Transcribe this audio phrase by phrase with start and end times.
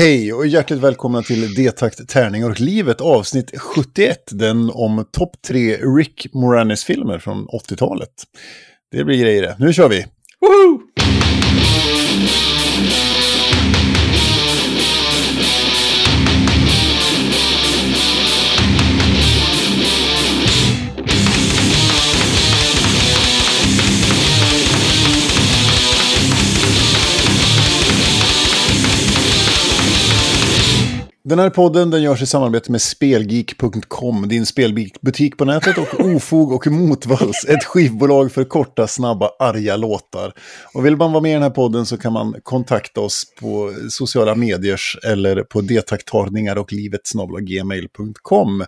[0.00, 4.18] Hej och hjärtligt välkomna till Detakt, Tärning och livet avsnitt 71.
[4.30, 8.08] Den om topp tre Rick Moranis-filmer från 80-talet.
[8.90, 9.56] Det blir grejer det.
[9.58, 10.06] Nu kör vi!
[10.40, 10.80] Woho!
[31.30, 36.52] Den här podden den görs i samarbete med Spelgeek.com, din spelbutik på nätet och Ofog
[36.52, 40.32] och Motvalls, ett skivbolag för korta, snabba, arga låtar.
[40.74, 43.72] Och vill man vara med i den här podden så kan man kontakta oss på
[43.90, 47.00] sociala mediers eller på detaktarningar och livet
[47.40, 48.60] gmail.com.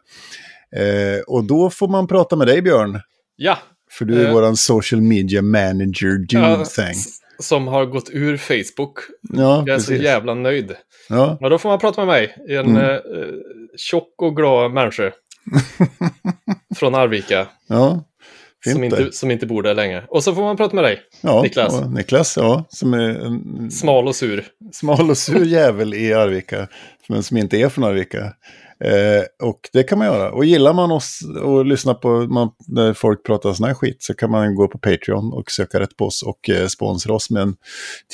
[0.77, 3.01] Eh, och då får man prata med dig Björn,
[3.37, 3.59] Ja,
[3.91, 4.33] för du är Eh.
[4.35, 6.95] våran social media manager dude Ja, thing.
[7.39, 8.99] som har gått ur Facebook.
[9.23, 10.05] Ja, Jag är så precis.
[10.05, 10.73] jävla nöjd.
[11.09, 11.39] Ja.
[11.41, 12.37] Ja, då får man prata med mig.
[12.49, 12.77] En Mm.
[12.77, 12.99] eh,
[13.77, 15.13] tjock och glad människa.
[16.77, 17.47] från Arvika.
[17.69, 18.05] ja.
[18.65, 20.05] Fint Som inte, som inte bor där längre.
[20.09, 21.01] Och så får man prata med dig.
[21.21, 21.73] ja, Niklas.
[21.81, 22.65] Ja, Niklas, ja.
[22.69, 24.45] Som är en Smal och sur.
[24.73, 26.69] smal och sur jävel i Arvika.
[27.09, 28.19] Men som inte är från Arvika.
[28.85, 30.33] Eh, och det kan man göra.
[30.33, 34.15] Och gillar man oss och lyssnar på man, när folk pratar sån här skit så
[34.15, 37.43] kan man gå på Patreon och söka rätt på oss och eh, sponsra oss med
[37.43, 37.55] en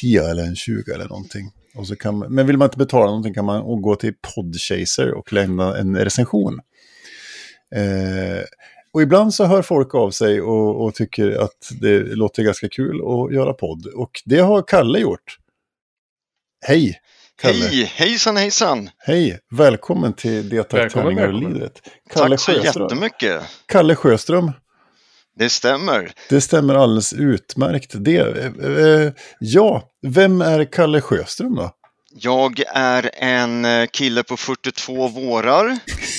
[0.00, 1.50] 10 eller en 20 eller någonting.
[1.78, 5.14] Och så kan, men vill man inte betala någonting kan man och gå till Podchaser
[5.14, 6.60] och lämna en recension.
[7.74, 8.44] Eh,
[8.92, 12.96] och ibland så hör folk av sig och, och tycker att det låter ganska kul
[12.96, 13.86] att göra podd.
[13.86, 15.38] Och det har Kalle gjort.
[16.66, 17.00] Hej!
[17.42, 17.54] Kalle.
[17.54, 18.90] Hej, hejsan hejsan!
[18.98, 21.72] Hej, välkommen till Välkommen, Detaktärningar och livet.
[22.10, 22.84] Kalle Tack så Sjöström.
[22.84, 23.42] jättemycket.
[23.66, 24.52] Kalle Sjöström,
[25.38, 26.12] Det stämmer.
[26.28, 27.90] det stämmer alldeles utmärkt.
[27.94, 31.70] Det, eh, eh, ja, vem är Kalle Sjöström då?
[32.20, 35.66] Jag är en eh, kille på 42 vårar,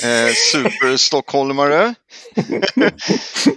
[0.03, 1.94] eh, superstockholmare.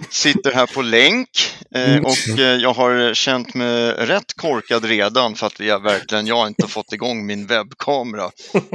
[0.09, 1.29] Sitter här på länk
[1.75, 2.05] eh, Mm.
[2.05, 6.35] och eh, jag har känt mig rätt korkad redan för att vi har verkligen, jag
[6.35, 8.29] har inte fått igång min webbkamera.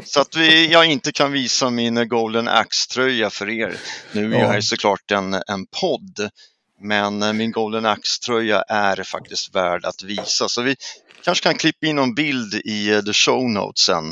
[0.05, 3.77] Så att vi, jag inte kan visa min Golden Axe-tröja för er.
[4.13, 4.55] Nu är Ja.
[4.55, 6.31] jag såklart en, en podd,
[6.81, 10.49] men eh, min Golden Axe-tröja är faktiskt värd att visa.
[10.49, 10.77] Så vi
[11.25, 14.05] kanske kan klippa in någon bild i eh, the show notes sen.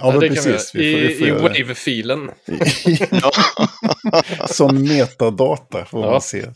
[0.00, 0.70] Ja, kan precis.
[0.74, 1.62] vi Vi får, vi får I, i.
[1.62, 2.30] Wave-filen.
[3.10, 3.30] Ja.
[4.48, 6.10] Som metadata får Ja.
[6.10, 6.46] man se.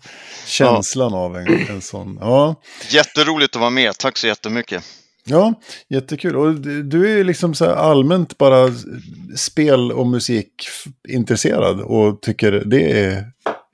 [0.47, 2.19] Känslan av en, en sån.
[2.21, 2.61] Ja.
[2.91, 4.85] Jätteroligt att vara med, tack så jättemycket.
[5.25, 6.37] ja, jättekul.
[6.37, 8.69] Och du är ju liksom så här allmänt bara
[9.37, 13.25] spel och musik f- intresserad och tycker det är,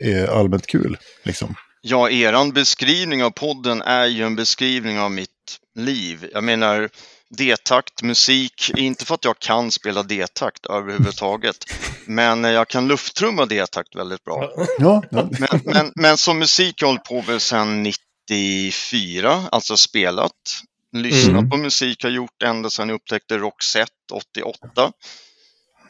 [0.00, 0.96] är allmänt kul.
[1.22, 1.54] Liksom.
[1.80, 6.28] Ja, eran beskrivning av podden är ju en beskrivning av mitt liv.
[6.32, 6.88] Jag menar,
[7.36, 11.56] D-takt, musik, inte för att jag kan spela D-takt överhuvudtaget,
[12.06, 14.52] men jag kan lufttrumma D-takt väldigt bra.
[14.78, 15.28] Ja, ja.
[15.38, 20.32] Men, men, men som musik har jag hållit på väl sedan 94, alltså spelat.
[20.92, 21.50] Lyssnat Mm.
[21.50, 24.92] på musik har gjort ända sedan jag upptäckte Roxette 88.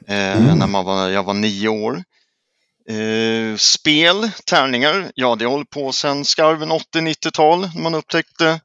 [0.09, 0.59] Eh, Mm.
[0.59, 2.04] När man var, jag var nio år.
[2.91, 7.61] Eh, spel, tärningar, ja det hållit på sedan skarven 80-90-tal.
[7.75, 8.61] när Man upptäckte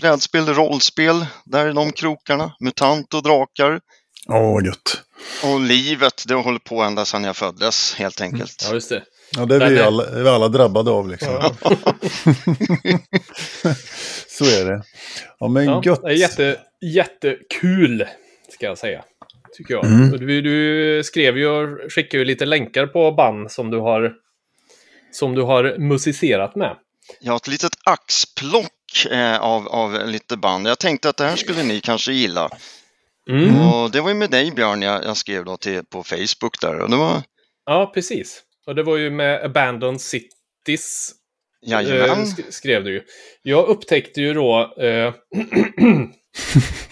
[0.00, 2.52] brädspel, rollspel, där är de krokarna.
[2.60, 3.80] MUTANT och drakar.
[4.28, 5.02] Åh, vad gött.
[5.44, 8.64] Och livet, det har hållit på ända sedan jag föddes helt enkelt.
[8.68, 9.02] Ja, just det.
[9.36, 11.28] Ja, det är vi är- alla, är vi alla drabbade av liksom.
[11.32, 11.52] Ja.
[14.28, 14.82] Så är det.
[15.38, 16.02] Ja, men Ja, gött.
[16.02, 18.06] det är jätte, jättekul,
[18.52, 19.04] ska jag säga.
[19.56, 19.84] Tycker jag.
[19.84, 20.10] Mm.
[20.10, 24.12] Du, du skrev ju och skickade ju lite länkar på band som du har,
[25.12, 26.76] som du har musicerat med.
[27.20, 30.66] Jag har ett litet axplock eh, av, av lite band.
[30.66, 32.50] Jag tänkte att det här skulle ni kanske gilla.
[33.30, 33.60] Mm.
[33.68, 36.78] Och det var ju med dig Björn jag, jag skrev då till, på Facebook där.
[36.78, 37.22] Och det var,
[37.66, 38.42] Ja, precis.
[38.66, 41.12] Och det var ju med Abandoned Cities
[41.66, 42.24] eh, jajamän.
[42.24, 43.02] sk- skrev du ju.
[43.42, 44.74] Jag upptäckte ju då...
[44.80, 45.14] Eh,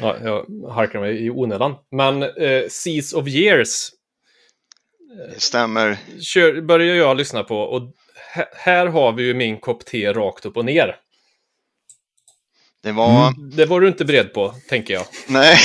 [0.00, 1.74] ja, jag harkar mig i onödan.
[1.90, 3.90] Men eh, Seas of Years
[5.34, 5.98] Det stämmer.
[6.20, 7.56] kör, börjar jag lyssna på.
[7.60, 7.82] Och
[8.56, 10.96] här, har vi ju min kopp te rakt upp och ner.
[12.82, 15.04] Det var, Det var du inte beredd på, tänker jag.
[15.28, 15.56] nej.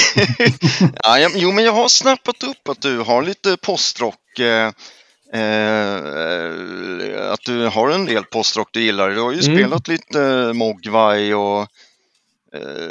[1.04, 4.40] ja, jag, jo, men jag har snappat upp att du har lite postrock.
[4.40, 4.72] Eh,
[5.42, 9.10] eh, att du har en del postrock du gillar.
[9.10, 9.58] Du har ju Mm.
[9.58, 11.68] spelat lite Mogwai och eh,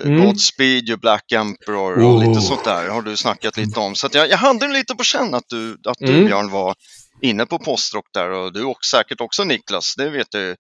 [0.05, 0.25] Mm.
[0.27, 2.29] Godspeed, ju Black Emperor och Oh.
[2.29, 3.95] lite sånt där har du snackat lite om.
[3.95, 6.27] Så att jag, jag hade lite på känn att du, att du Mm.
[6.27, 6.75] Björn var
[7.23, 10.55] inne på postrock där och du och säkert också Niklas, det vet ju.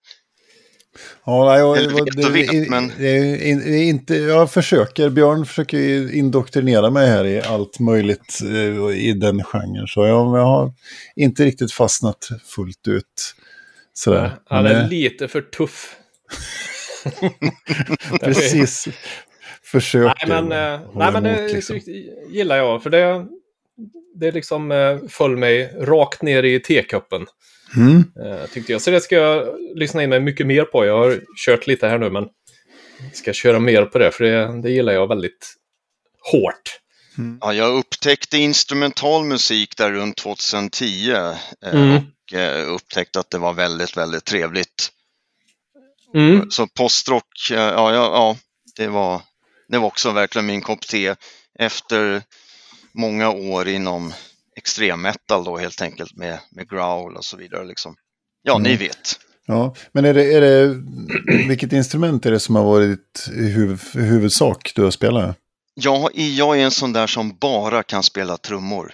[1.26, 6.14] Ja, nej, jag, vet det, vet, det, men- det in- inte, jag försöker, Björn försöker
[6.14, 9.86] indoktrinera mig här i allt möjligt eh, i den genren.
[9.86, 10.72] Så jag, jag har
[11.16, 13.34] inte riktigt fastnat fullt ut.
[13.94, 14.38] Sådär.
[14.48, 15.96] Han Men, är eh, lite för tuff.
[18.20, 18.88] precis.
[19.64, 20.26] Försöker.
[20.26, 21.80] Nej, men, eh, nej, men emot, det liksom.
[22.28, 22.82] gillar jag.
[22.82, 23.26] För det,
[24.14, 27.26] det liksom eh, föll mig rakt ner i tekoppen.
[27.76, 28.04] Mm.
[28.24, 28.80] Eh, tyckte jag.
[28.82, 30.86] Så det ska jag lyssna in mig mycket mer på.
[30.86, 32.24] Jag har kört lite här nu, men
[33.12, 34.10] ska köra mer på det.
[34.10, 35.54] För det, det gillar jag väldigt
[36.32, 36.78] hårt.
[37.40, 41.34] Ja, jag upptäckte instrumental musik där runt 2010 eh,
[41.72, 41.96] Mm.
[41.96, 44.88] och upptäckte att det var väldigt, väldigt trevligt.
[46.14, 46.50] Mm.
[46.50, 48.36] Så postrock, eh, ja, ja, ja
[48.76, 49.22] det, var,
[49.68, 51.14] det var också verkligen min kopp te
[51.58, 52.22] efter
[52.94, 54.12] många år inom
[54.56, 57.64] extremmetal då helt enkelt med, med growl och så vidare.
[57.64, 57.94] Liksom.
[58.42, 58.78] Ja, ni Mm.
[58.78, 59.18] vet.
[59.46, 60.82] Ja, men är det, är det,
[61.48, 65.36] vilket instrument är det som har varit huv, huvudsak du har spelat?
[65.74, 68.92] Jag, jag är en sån där som bara kan spela trummor.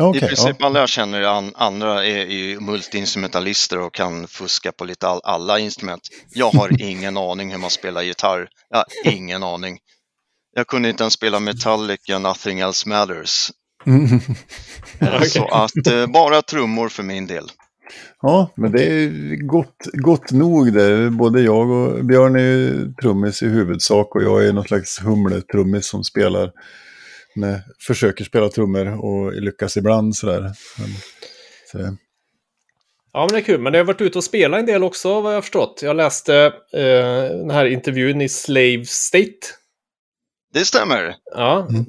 [0.00, 0.24] Okej.
[0.24, 0.66] I princip ja.
[0.66, 5.58] alla jag känner an, andra är ju multiinstrumentalister och kan fuska på lite all, alla
[5.58, 6.02] instrument.
[6.34, 8.48] Jag har ingen aning hur man spelar gitarr.
[8.70, 9.78] Jag har ingen aning.
[10.56, 13.50] Jag kunde inte ens spela Metallica, Nothing Else Matters.
[13.86, 14.20] Mm.
[15.00, 15.22] Eh.
[15.22, 17.44] Så att eh, bara trummor för min del.
[18.22, 21.10] Ja, men det är gott, gott nog det.
[21.10, 25.86] Både jag och Björn är ju trummis i huvudsak och jag är någon slags humletrummis
[25.86, 26.52] som spelar.
[27.36, 30.40] Med, försöker spela trummor och lyckas ibland sådär.
[30.78, 30.88] Men,
[31.72, 31.96] så,
[33.12, 33.60] Ja, men det är kul.
[33.60, 35.80] Men jag har varit ute och spelat en del också, vad jag har förstått.
[35.82, 36.36] Jag läste
[36.72, 36.82] eh,
[37.38, 39.46] den här intervjun i Slave State.
[40.54, 41.14] Det stämmer.
[41.34, 41.84] Ja, Mm.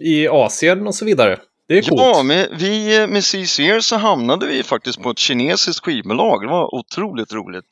[0.00, 1.38] i Asien och så vidare.
[1.68, 2.00] Det är coolt.
[2.00, 6.42] Ja, med, vi, med CCR så hamnade vi faktiskt på ett kinesiskt skivbolag.
[6.42, 7.66] Det var otroligt roligt.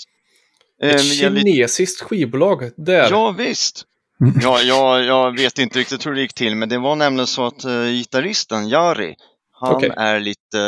[0.82, 2.70] Eh, Ett lite- kinesiskt skivbolag.
[2.76, 3.10] Där.
[3.10, 3.84] Ja, visst.
[4.18, 7.46] Ja, jag, jag vet inte riktigt hur det gick till, men det var nämligen så
[7.46, 9.16] att uh, gitarristen Jari,
[9.52, 9.92] han Okej.
[9.96, 10.60] är lite,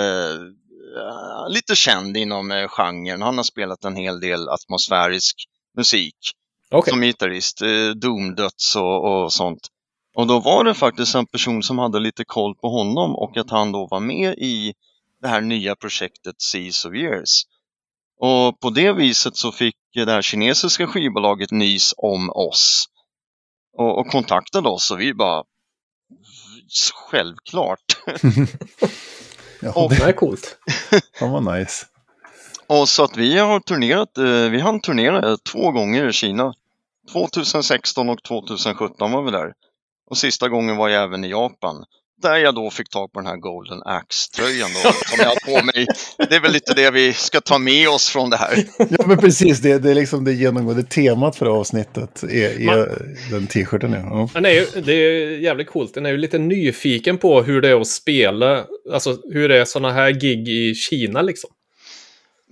[0.96, 3.22] eh, lite känd inom uh, genren.
[3.22, 5.36] Han har spelat en hel del atmosfärisk
[5.76, 6.16] musik
[6.70, 6.90] Okej.
[6.90, 9.68] som gitarrist, uh, Doomdöds och, och sånt.
[10.14, 13.50] Och då var det faktiskt en person som hade lite koll på honom och att
[13.50, 14.74] han då var med i
[15.22, 17.42] det här nya projektet Seas of Years.
[18.20, 22.86] Och på det viset så fick det här kinesiska skivbolaget nys om oss
[23.78, 25.44] och, och kontaktade oss och vi bara
[27.10, 27.78] självklart.
[29.60, 30.58] ja, Och- det Det är coolt.
[31.18, 31.86] fan var nice.
[32.66, 36.54] Och så att vi har turnerat, eh, vi hann turnera två gånger i Kina.
[37.12, 39.52] 2016 och 2017 var vi där.
[40.10, 41.84] Och sista gången var jag även i Japan.
[42.22, 45.64] Där jag då fick tag på den här Golden Axe-tröjan då, som jag har på
[45.64, 45.86] mig.
[46.28, 48.64] Det är väl lite det vi ska ta med oss från det här.
[48.78, 49.58] Ja, men precis.
[49.60, 52.22] Det, det är liksom det genomgående temat för avsnittet.
[52.22, 54.40] Är, är den t-shirten, ja.
[54.40, 55.94] det är, ju, det är jävligt coolt.
[55.94, 58.64] Den är ju lite nyfiken på hur det är att spela.
[58.92, 61.50] Alltså hur det är sådana här gig i Kina liksom.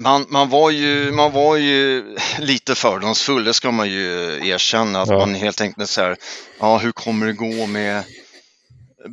[0.01, 2.05] Man, man, var ju, man var ju
[2.39, 4.07] lite fördomsfull, det ska man ju
[4.49, 5.03] erkänna.
[5.03, 5.19] Att Ja.
[5.19, 6.17] man helt enkelt så här,
[6.61, 8.03] ja hur kommer det gå med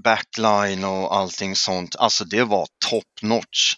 [0.03, 1.95] backline och allting sånt.
[1.99, 3.73] Alltså det var top notch.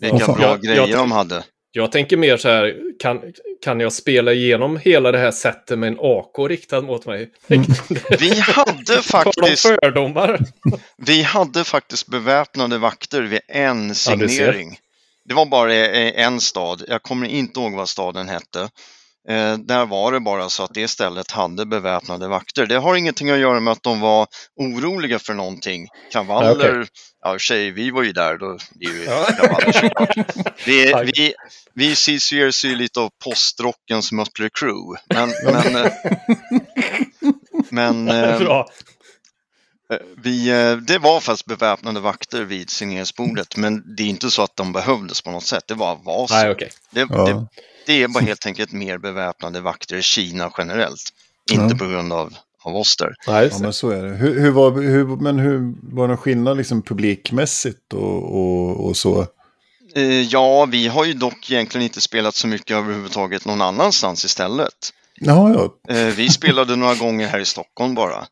[0.00, 1.44] Vilka Ja, bra Jag- grejer jag- de hade.
[1.74, 3.20] Jag tänker mer så här, kan,
[3.64, 7.30] kan jag spela igenom hela det här sättet med en AK riktad mot mig?
[8.18, 10.40] Vi hade faktiskt, fördomar?
[10.96, 14.78] vi hade faktiskt beväpnade vakter vid en Ja, signering.
[15.24, 18.68] Det var bara eh, en stad, jag kommer inte ihåg vad staden hette.
[19.28, 22.66] Eh, där var det bara så att det stället hade beväpnade vakter.
[22.66, 24.26] Det har ingenting att göra med att de var
[24.56, 25.88] oroliga för någonting.
[26.12, 26.88] Kravaller,
[27.22, 29.24] Ja, ja sig, vi var ju där, då det ju Ja.
[29.24, 30.16] kravaller såklart.
[30.66, 31.34] Vi, vi,
[31.74, 34.96] vi CCRs är ju lite av postrockens Mötley Crüe.
[35.14, 35.92] Men, men, eh,
[37.70, 38.64] men eh,
[40.16, 44.56] vi, eh, det var fast beväpnade vakter vid signeringsbordet, men det är inte så att
[44.56, 45.64] de behövdes på något sätt.
[45.66, 46.34] Det var var så.
[46.34, 46.70] Nej, okej.
[46.90, 47.24] Det, Ja.
[47.24, 47.46] det,
[47.86, 51.02] det är bara helt enkelt mer beväpnade vakter i Kina generellt.
[51.50, 51.78] Inte Ja.
[51.78, 53.14] på grund av, av oss där.
[53.26, 54.08] Ja, men så är det.
[54.16, 59.26] Hur, hur var, hur, men hur var det skillnad liksom publikmässigt och, och, och så?
[59.94, 64.74] Eh, ja, vi har ju dock egentligen inte spelat så mycket överhuvudtaget någon annanstans istället.
[65.14, 65.52] Jaha,
[65.88, 65.94] ja.
[65.94, 68.26] Eh, vi spelade några gånger här i Stockholm bara.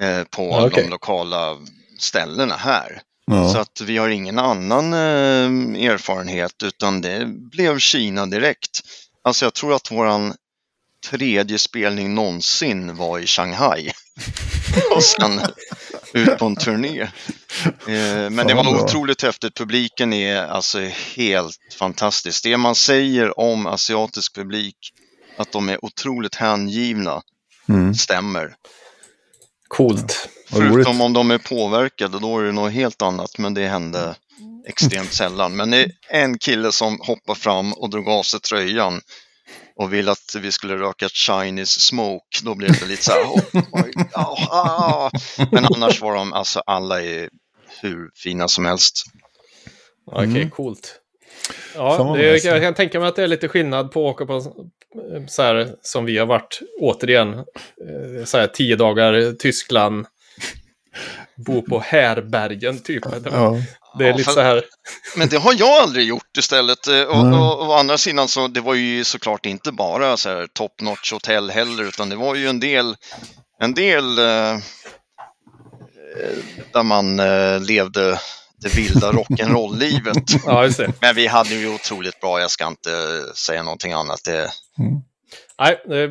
[0.00, 0.82] Eh, på Ja, okej.
[0.84, 1.56] de lokala
[1.98, 3.00] ställena här.
[3.30, 3.52] Ja.
[3.52, 8.80] Så att vi har ingen annan eh, erfarenhet utan det blev Kina direkt.
[9.24, 10.34] Alltså jag tror att våran
[11.10, 13.92] tredje spelning någonsin var i Shanghai.
[14.96, 15.40] Och sen
[16.14, 17.00] ut på en turné.
[17.00, 17.10] Eh,
[18.30, 18.84] men det var bra.
[18.84, 19.54] otroligt häftigt.
[19.54, 20.80] Publiken är alltså
[21.16, 22.42] helt fantastisk.
[22.44, 24.76] Det man säger om asiatisk publik
[25.36, 27.22] att de är otroligt hängivna
[27.68, 27.94] Mm.
[27.94, 28.54] stämmer.
[29.70, 30.28] Coolt.
[30.50, 34.14] Förutom om de är påverkade, då är det något helt annat, men det hände
[34.68, 35.56] extremt sällan.
[35.56, 39.00] Men det är en kille som hoppade fram och drog av sig tröjan
[39.76, 43.42] och ville att vi skulle röka Chinese smoke, då blev det lite så här, oh,
[43.72, 45.10] oj, ah, ah.
[45.52, 47.28] Men annars var de, alltså alla är
[47.80, 49.04] hur fina som helst.
[50.06, 50.50] Okej, Mm.
[50.50, 50.99] coolt.
[51.74, 52.48] Ja, det, nice.
[52.48, 54.40] jag kan tänka mig att det är lite skillnad på att åka på
[55.28, 60.06] så här som vi har varit, återigen, eh, så här tio dagar Tyskland,
[61.46, 63.04] bo på härbergen typ.
[63.24, 63.56] Ja.
[63.98, 64.64] Det är Ja, lite för- så här,
[65.16, 66.86] Men det har jag aldrig gjort istället.
[66.88, 67.38] Eh, Och, Nej.
[67.40, 70.80] och, och å andra sidan så det var ju såklart inte bara så här top
[70.80, 72.96] notch hotell heller utan det var ju en del,
[73.60, 74.60] en del eh, eh,
[76.72, 78.18] där man eh, levde
[78.60, 80.22] det vilda rock'n'roll-livet.
[80.46, 80.92] ja det.
[81.00, 82.90] Men vi hade ju otroligt bra, jag ska inte
[83.34, 84.24] säga någonting annat.
[84.24, 84.50] Det,
[85.58, 86.10] Nej, det,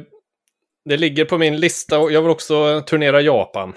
[0.86, 3.74] det ligger på min lista och jag vill också turnera Japan.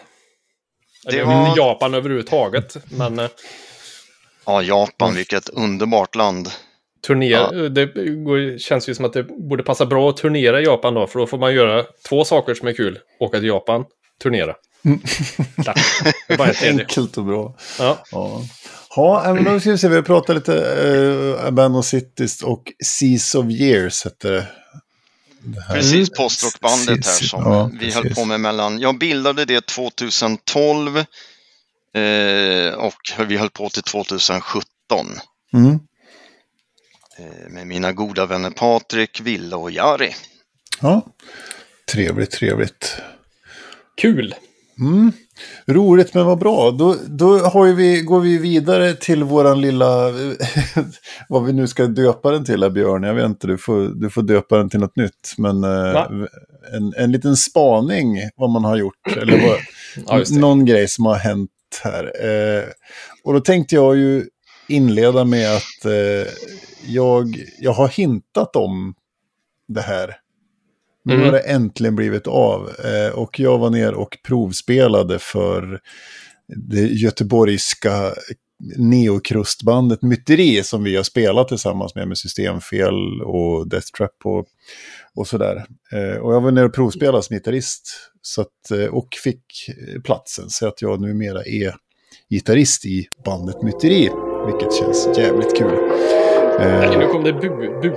[1.07, 3.29] Eller Det jag vill var- Japan överhuvudtaget, men eh,
[4.47, 6.49] ja, Japan, vilket underbart land.
[7.07, 7.87] turnera, det
[8.25, 11.19] går, känns ju som att det borde passa bra att turnera i Japan då, för
[11.19, 12.99] då får man göra två saker som är kul.
[13.21, 13.85] Åka till Japan,
[14.23, 14.55] turnera.
[16.37, 16.71] Tredje.
[16.71, 17.55] Enkelt och bra.
[17.79, 18.05] Ja.
[18.11, 18.43] Ja,
[18.97, 19.89] ja men då ska vi se.
[19.89, 24.47] Vi har pratat lite uh, Abandoned Cities och Seas of Years hette det.
[25.41, 25.75] det här.
[25.75, 31.05] Precis, postrockbandet här som ja, vi höll på med mellan, jag bildade det 2012 eh,
[32.75, 34.65] och vi höll på till 2017
[35.55, 35.79] Mm.
[37.19, 40.15] eh, med mina goda vänner Patrik, Ville och Jari.
[40.81, 41.07] Ja,
[41.93, 42.97] trevligt, trevligt.
[43.97, 44.35] Kul!
[44.79, 45.13] Mm.
[45.67, 46.71] Roligt men vad bra.
[46.71, 47.39] Då, då
[47.73, 50.13] vi, går vi vidare till våran lilla,
[51.29, 53.03] vad vi nu ska döpa den till här Björn.
[53.03, 55.35] Jag vet inte, du får, du får döpa den till något nytt.
[55.39, 56.07] Men eh,
[56.73, 59.17] en, en liten spaning vad man har gjort.
[59.17, 59.59] Eller vad,
[60.31, 61.51] Ja, någon grej som har hänt
[61.83, 62.05] här.
[62.05, 62.65] Eh,
[63.25, 64.25] och då tänkte jag ju
[64.69, 66.33] inleda med att eh,
[66.87, 68.95] jag, jag har hintat om
[69.69, 70.15] det här.
[71.05, 71.25] Nu Mm.
[71.27, 72.71] har det äntligen blivit av.
[72.85, 75.81] Eh, och jag var ner och provspelade för
[76.71, 78.13] det göteborgska
[78.77, 84.47] neokrustbandet Myteri som vi har spelat tillsammans med med Systemfel och Death Trap och,
[85.15, 85.65] och sådär.
[85.93, 87.91] Eh, och jag var nere och provspelade som gitarrist
[88.23, 89.45] så att, eh, och fick
[90.05, 91.75] platsen så att jag numera är
[92.31, 94.11] gitarrist i bandet Myteri.
[94.47, 95.79] Vilket känns jävligt kul.
[96.67, 97.49] Nej, Eh, nu kom det bu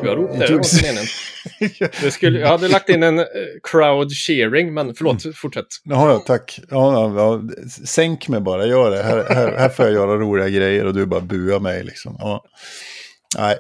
[0.02, 0.48] buarop där.
[0.48, 3.26] Det Det skulle, jag hade lagt in en eh,
[3.64, 5.34] crowd cheering, men förlåt, Mm.
[5.34, 5.66] fortsätt.
[5.84, 6.60] ja, tack.
[6.70, 7.42] Ja, ja,
[7.86, 9.04] sänk mig bara, gör det.
[9.04, 11.84] Här, här, här får jag göra roliga grejer och du bara buar mig.
[11.84, 12.16] Liksom.
[12.20, 12.44] Ja.
[13.38, 13.56] Nej.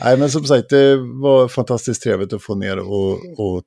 [0.00, 3.62] Nej, men som sagt, det var fantastiskt trevligt att få ner och, och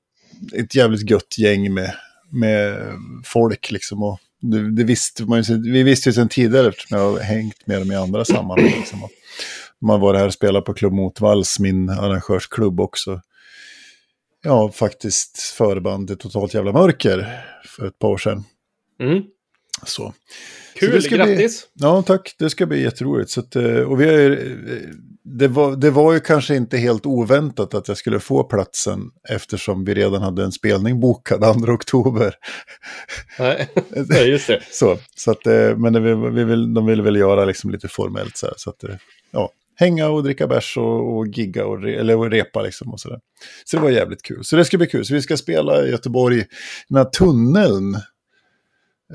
[0.55, 1.93] ett jävligt gött gäng med,
[2.31, 2.77] med
[3.25, 3.71] folk.
[3.71, 4.03] Liksom.
[4.03, 7.67] Och det, det visste man ju, vi visste ju sedan tidigare eftersom jag har hängt
[7.67, 8.73] med dem i andra sammanhang.
[8.77, 8.99] Liksom.
[9.83, 13.21] Man var här och spelade på Klubb Motvalls, min arrangörsklubb också.
[14.43, 18.43] Ja, faktiskt förband till Totalt Jävla Mörker för ett par år sedan.
[18.99, 19.23] Mm.
[19.85, 20.13] Så.
[20.75, 21.67] Kul, det ska bli- grattis!
[21.73, 22.35] Ja, tack.
[22.39, 23.29] Det ska bli jätteroligt.
[23.29, 24.89] Så att, eh, och vi ju, eh,
[25.23, 28.99] det, var, det var ju kanske inte helt oväntat att jag skulle få platsen
[29.29, 32.33] eftersom vi redan hade en spelning bokad 2 oktober.
[33.39, 33.69] Nej,
[34.29, 34.61] just det.
[34.71, 37.87] Så, så att, eh, men det, vi, vi vill, de ville väl göra liksom lite
[37.87, 38.53] formellt så här.
[38.57, 38.83] Så att,
[39.31, 42.99] ja, hänga och dricka bärs och, och gigga och, re, eller och repa liksom och
[42.99, 43.19] sådär.
[43.65, 44.43] Så det var jävligt kul.
[44.43, 45.05] Så det ska bli kul.
[45.05, 46.45] Så vi ska spela i Göteborg,
[46.89, 47.95] den här tunneln.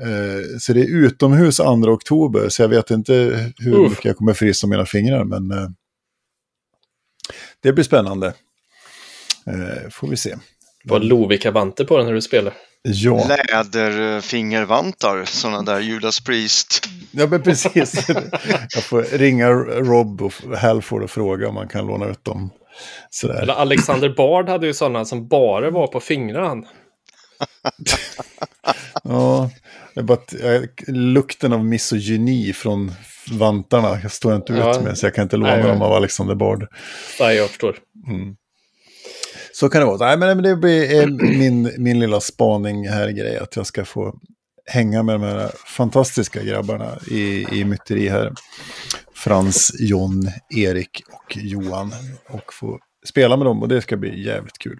[0.01, 3.13] Eh, så det är utomhus 2 oktober, så jag vet inte
[3.57, 3.89] hur Uff.
[3.89, 5.69] mycket jag kommer frysa mina fingrar, men eh,
[7.59, 8.33] det blir spännande.
[9.47, 10.35] Eh, får vi se.
[10.83, 12.53] Var Lovikka-vanter på den när du spelar?
[12.81, 13.27] Ja.
[13.27, 16.83] Läderfingervantar, sådana där Judas Priest.
[17.11, 18.07] Ja, men precis.
[18.75, 22.49] Jag får ringa Rob och Halford och fråga om man kan låna ut dem.
[23.09, 23.41] Sådär.
[23.41, 26.63] Eller Alexander Bard hade ju sådana som bara var på fingrarna.
[29.03, 29.49] Ja,
[29.93, 30.33] det är bara att,
[30.87, 32.91] lukten av misogyni från
[33.31, 34.81] vantarna står jag inte ut Ja.
[34.83, 36.67] med, så jag kan inte låna Nej, dem av Alexander Bard.
[37.19, 37.77] Nej, jag förstår.
[39.59, 40.15] Så kan det vara.
[40.15, 41.07] Nej, men det blir eh,
[41.39, 44.19] min, min lilla spaning här grej, att jag ska få
[44.65, 48.33] hänga med de här fantastiska grabbarna i, i myteri här.
[49.13, 51.91] Frans, John, Erik och Johan.
[52.29, 54.79] Och få spela med dem och det ska bli jävligt kul.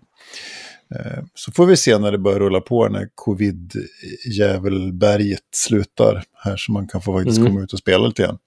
[0.95, 6.24] Eh, Så får vi se när det börjar rulla på när covid-djävulberget slutar.
[6.33, 7.51] Här så man kan få faktiskt Mm.
[7.51, 8.38] komma ut och spela lite igen.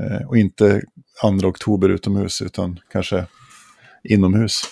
[0.00, 0.82] Eh, Och inte
[1.40, 3.26] 2 oktober utomhus utan kanske
[4.04, 4.62] inomhus.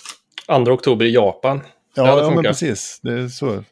[0.47, 1.61] 2 oktober i Japan.
[1.95, 2.99] Ja, ja men precis.
[3.03, 3.63] Det är så.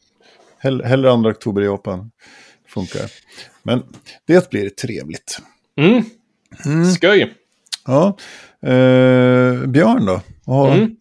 [0.59, 2.11] Hell, hellre 2 oktober i Japan.
[2.67, 3.11] Funkar.
[3.63, 3.83] Men
[4.27, 5.39] det blir trevligt.
[5.77, 6.03] Mm.
[6.85, 7.33] Skoj!
[7.85, 8.17] Ja.
[8.69, 10.21] Eh, Björn då?
[10.71, 10.95] Mm.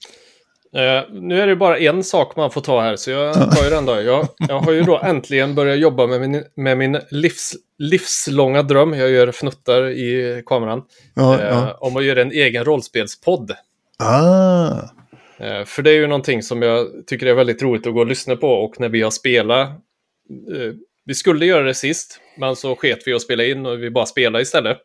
[0.76, 3.70] Eh, nu är det bara en sak man får ta här, så jag tar ju
[3.70, 4.00] den då.
[4.00, 8.94] Jag, jag har ju då äntligen börjat jobba med min, med min livs, livslånga dröm.
[8.94, 10.82] Jag gör fnuttar i kameran.
[11.14, 11.76] Ja, eh, ja.
[11.80, 13.52] Om att göra en egen rollspelspodd.
[13.98, 14.80] Ah.
[15.38, 18.06] Eh, för det är ju någonting som jag tycker är väldigt roligt att gå och
[18.06, 18.48] lyssna på.
[18.48, 19.68] Och när vi har spelat...
[19.68, 20.72] Eh,
[21.06, 24.06] vi skulle göra det sist, men så sket vi att spela in och vi bara
[24.06, 24.78] spelade istället.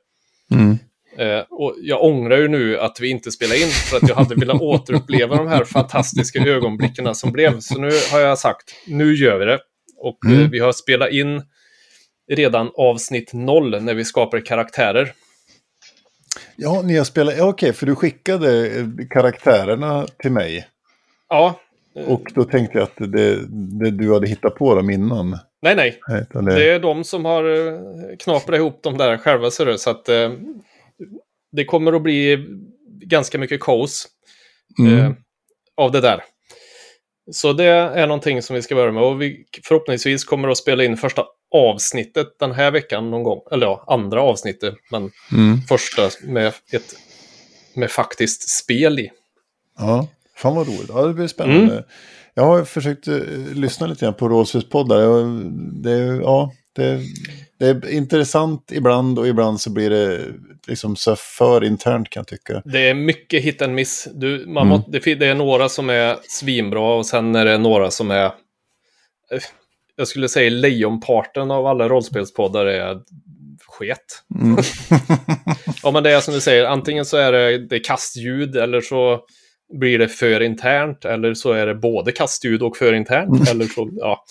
[0.52, 0.78] Mm.
[1.18, 4.36] Eh, och jag ångrar ju nu att vi inte spelade in för att jag hade
[4.36, 7.60] velat återuppleva de här fantastiska ögonblickarna som blev.
[7.60, 9.60] Så nu har jag sagt, nu gör vi det.
[9.98, 10.50] Och Mm.
[10.50, 11.42] vi har spelat in
[12.32, 15.12] redan avsnitt noll när vi skapar karaktärer.
[16.56, 17.38] Ja, ni har spelat...
[17.38, 20.68] Ja, okej, för du skickade eh, karaktärerna till mig.
[21.30, 21.60] Ja,
[22.06, 23.36] Och då tänkte jag att det,
[23.80, 25.38] det du hade hittat på dem innan.
[25.62, 26.00] nej nej.
[26.34, 27.80] Det- Det är de som har eh,
[28.20, 29.78] knaprat ihop de där själva, ser du.
[29.78, 30.32] Så att eh,
[31.52, 32.46] det kommer att bli
[33.04, 34.08] ganska mycket kaos
[34.80, 35.00] Mm.
[35.00, 35.12] eh,
[35.78, 36.24] av det där.
[37.32, 39.04] Så det är någonting som vi ska börja med.
[39.04, 43.42] Och vi förhoppningsvis kommer att spela in första avsnittet den här veckan någon gång.
[43.52, 44.76] Eller ja, andra avsnittet.
[44.92, 45.62] Men Mm.
[45.62, 46.96] första med ett
[47.76, 49.12] med faktiskt spel i.
[49.78, 50.90] Ja, fan vad roligt.
[50.90, 51.74] Ja, det blir spännande.
[51.74, 51.84] Mm.
[52.34, 53.16] Jag har försökt eh,
[53.54, 55.02] lyssna lite grann på rollspelspoddar.
[55.02, 55.52] Jag-
[55.84, 57.00] Det, ja, det,
[57.60, 60.22] det är intressant ibland och ibland så blir det
[60.68, 62.62] liksom så för internt kan jag tycka.
[62.66, 64.08] Det är mycket hit and miss.
[64.14, 64.80] Du, man Mm.
[64.80, 68.32] må, det, det är några som är svinbra och sen är det några som är...
[70.00, 73.00] Jag skulle säga lejonparten av alla rollspelspoddar är
[73.68, 74.24] sket.
[74.40, 74.58] Mm.
[75.84, 78.82] Ja, men det är som du säger, antingen så är det, det är kastljud eller
[78.82, 79.20] så
[79.80, 83.50] blir det för internt eller så är det både kastljud och för internt.
[83.50, 84.24] Eller så, ja.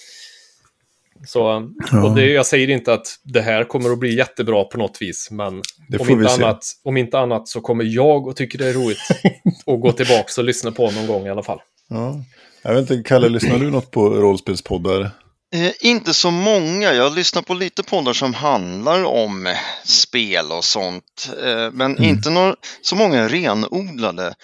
[1.26, 1.70] Så,
[2.04, 5.28] och det, jag säger inte att det här kommer att bli jättebra på något vis,
[5.30, 5.62] men
[5.98, 8.98] om inte, annat, om inte annat så kommer jag och tycker det är roligt
[9.66, 11.60] att gå tillbaka och lyssna på någon gång i alla fall.
[11.88, 12.20] Ja.
[12.62, 15.10] Jag vet inte, Kalle, lyssnar du något på rollspelspoddar?
[15.54, 16.92] Eh, inte så många.
[16.94, 21.30] Jag lyssnar på lite poddar som handlar om eh, spel och sånt.
[21.44, 22.04] Eh, men Mm.
[22.04, 24.34] inte några, så många renodlade.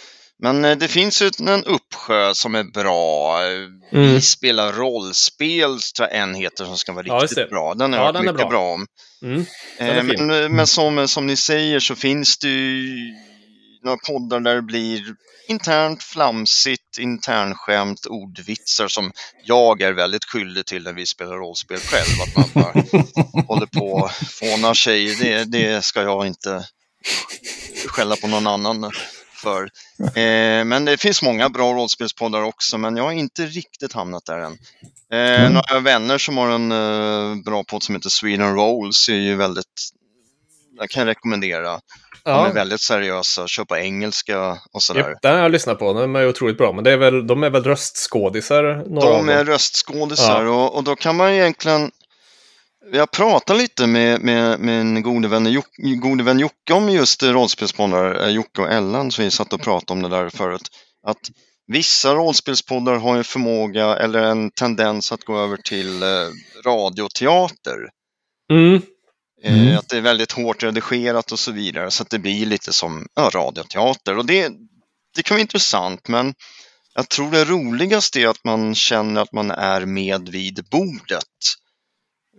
[0.43, 3.43] Men eh, det finns ju en uppsjö som är bra.
[3.45, 4.12] Eh, Mm.
[4.14, 7.75] Vi spelar rollspel, tror jag en heter, som ska vara Ja, riktigt bra.
[7.75, 8.49] Den har Ja, jag hört mycket bra.
[8.49, 8.87] bra, om.
[9.23, 9.45] Mm.
[9.79, 12.97] Den är Eh, men men som, som ni säger så finns det ju
[13.85, 15.03] några poddar där det blir
[15.49, 19.12] internt flamsigt, internskämt, ordvitsar som
[19.44, 22.20] jag är väldigt skyldig till när vi spelar rollspel själv.
[22.22, 23.02] Att man bara
[23.46, 25.14] håller på och fånar sig.
[25.14, 26.64] Det, det ska jag inte
[27.87, 28.92] skälla på någon annan
[29.35, 29.62] för.
[29.98, 34.38] Eh, men det finns många bra rollspelspoddar också, men jag har inte riktigt hamnat där
[34.38, 34.52] än.
[35.12, 35.52] Eh, Mm.
[35.52, 39.90] Några vänner som har en eh, bra podd som heter Sweden Rolls är ju väldigt,
[40.77, 41.81] jag kan rekommendera.
[42.25, 45.01] De är Ja, väldigt seriösa, kör på engelska och sådär.
[45.01, 45.93] Japp, den har jag lyssnat på.
[45.93, 46.73] De är otroligt bra.
[46.73, 48.63] Men det är väl, de är väl röstskådisar?
[49.01, 51.91] De är röstskådisar och, och då kan man egentligen
[52.93, 58.23] har pratat lite med, med min gode vän, Joc- gode vän Jocke om just rollspelspoddar,
[58.25, 60.69] eh, Jocke och Ellen, så vi satt och pratade om det där förut.
[61.07, 61.19] Att
[61.67, 66.09] vissa rollspelspoddar har en förmåga eller en tendens att gå över till eh,
[66.67, 67.77] radioteater.
[68.53, 68.83] Mm.
[69.44, 69.78] Eh, Mm.
[69.78, 73.07] Att det är väldigt hårt redigerat och så vidare så att det blir lite som
[73.14, 74.18] ja, radioteater.
[74.18, 74.52] Och det,
[75.14, 76.35] det kan vara intressant men
[76.94, 81.24] jag tror det roligaste är att man känner att man är med vid bordet.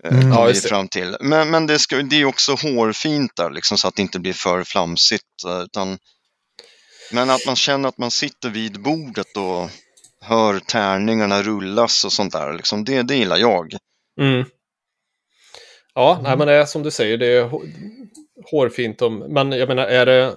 [0.03, 0.27] Eh, Mm.
[0.31, 1.17] Ja, vi fram till.
[1.19, 4.33] Men, men det, ska, det är också hårfint där liksom, så att det inte blir
[4.33, 5.43] för flamsigt.
[5.47, 5.97] eh, Utan,
[7.11, 9.69] men att man känner att man sitter vid bordet och
[10.21, 12.53] hör tärningarna rullas och sånt där.
[12.53, 13.73] Liksom, det, det gillar jag.
[14.21, 14.45] Mm.
[15.95, 17.71] Ja, nej, men det är som du säger, det är hå-
[18.51, 19.01] hårfint.
[19.01, 20.35] Om, men jag menar, är det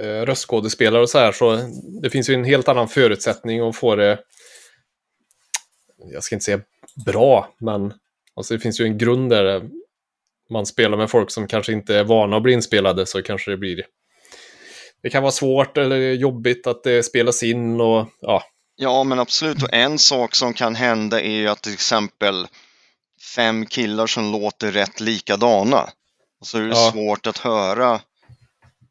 [0.00, 1.56] eh, röstskådespelare och så här så
[2.02, 4.18] det finns ju en helt annan förutsättning att få det,
[6.12, 6.60] jag ska inte säga
[7.06, 7.92] bra, men
[8.36, 9.62] alltså det finns ju en grund där
[10.50, 13.56] man spelar med folk som kanske inte är vana att bli inspelade så kanske det
[13.56, 13.84] blir
[15.02, 18.42] det kan vara svårt eller jobbigt att det spelas in och ja,
[18.76, 19.62] Ja, men absolut.
[19.62, 22.46] Och en sak som kan hända är ju att till exempel
[23.36, 25.88] fem killar som låter rätt likadana.
[26.40, 26.90] Och så är det Ja.
[26.92, 28.00] svårt att höra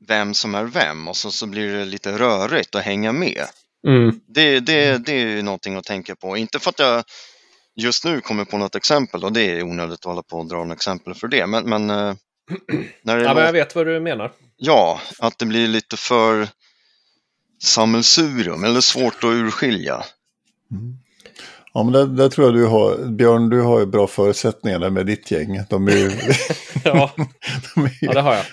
[0.08, 3.46] vem som är vem och så, så blir det lite rörigt att hänga med.
[3.88, 6.38] mm, Det, det, det är ju någonting att tänka på.
[6.38, 7.04] Inte för att jag
[7.76, 10.62] just nu kommer på något exempel och det är onödigt att hålla på och dra
[10.62, 11.48] en exempel för det.
[11.48, 12.16] Men, men eh,
[13.02, 14.32] när det ja men jag vet vad du menar.
[14.58, 16.48] ja, att det blir lite för
[17.64, 20.04] sammelsurium eller svårt att urskilja.
[21.78, 24.90] Ja, men där, där tror jag du har, Björn, du har ju bra förutsättningar där
[24.90, 25.60] med ditt gäng.
[25.70, 26.12] De är ju,
[26.84, 27.12] Ja,
[27.76, 28.44] de är ju ja det har jag.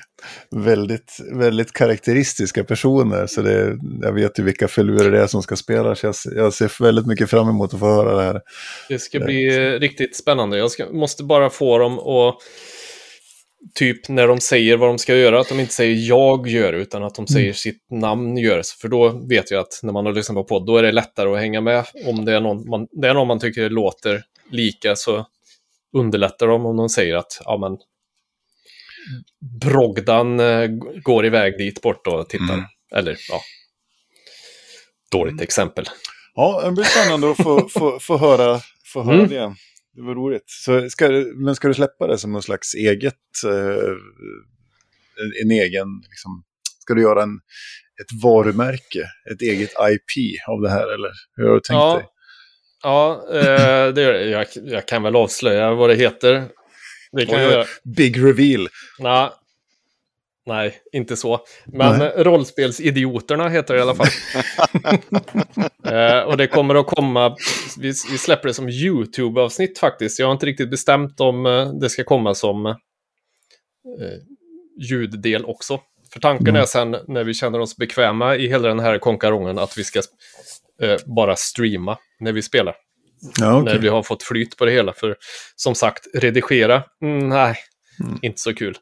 [0.65, 3.27] väldigt, väldigt karaktäristiska personer.
[3.27, 5.95] Så det, jag vet ju vilka filurer det är som ska spela.
[5.95, 8.41] Så jag, jag ser väldigt mycket fram emot att få höra det här.
[8.89, 10.59] Det ska bli eh, riktigt spännande.
[10.59, 12.35] Jag ska, måste bara få dem att,
[13.75, 17.05] typ när de säger vad de ska göra, att de inte säger jag gör, utan
[17.05, 18.63] att de säger sitt namn gör.
[18.81, 21.33] För då vet jag att när man har lyssnat på podd, då är det lättare
[21.33, 21.85] att hänga med.
[22.07, 25.27] Om det är någon man, det är någon man tycker låter lika så
[25.97, 27.79] underlättar de om de säger att ja, men,
[29.61, 30.67] Brogdan eh,
[31.03, 32.55] går iväg dit bort och tittar.
[32.55, 32.65] Mm.
[32.95, 33.41] Eller ja,
[35.11, 35.89] dåligt exempel.
[36.35, 39.29] Ja, det blir spännande att få, få, få höra, få höra Mm.
[39.29, 39.55] det.
[39.95, 40.45] Det var roligt.
[40.47, 43.15] Så ska, men ska du släppa det som någon slags eget,
[43.47, 43.91] eh,
[45.21, 46.45] en, en egen, liksom,
[46.81, 47.35] ska du göra en,
[48.01, 52.07] ett varumärke, ett eget IP av det här eller hur har du tänkt Ja, dig?
[52.83, 56.49] ja eh, det, gör jag, jag kan väl avslöja vad det heter.
[57.13, 57.65] Det kan Oj, jag göra.
[57.97, 58.69] Big reveal.
[58.99, 59.31] Nej,
[60.47, 61.41] nej, inte så.
[61.65, 62.13] Men Nej.
[62.17, 64.07] rollspelsidioterna heter det i alla fall.
[65.95, 67.37] eh, och det kommer att komma,
[67.79, 70.19] vi, vi släpper det som YouTube-avsnitt faktiskt.
[70.19, 72.75] Jag har inte riktigt bestämt om eh, det ska komma som eh,
[74.81, 75.81] ljuddel också.
[76.13, 76.63] För tanken Mm.
[76.63, 79.99] är sen när vi känner oss bekväma i hela den här konkarongen att vi ska
[80.83, 82.77] eh, bara streama när vi spelar.
[83.41, 83.75] Ja, okej.
[83.75, 84.93] När vi har fått flyt på det hela.
[84.93, 85.17] För
[85.57, 87.57] som sagt, redigera, mm, nej,
[88.01, 88.19] Mm.
[88.23, 88.77] inte så kul.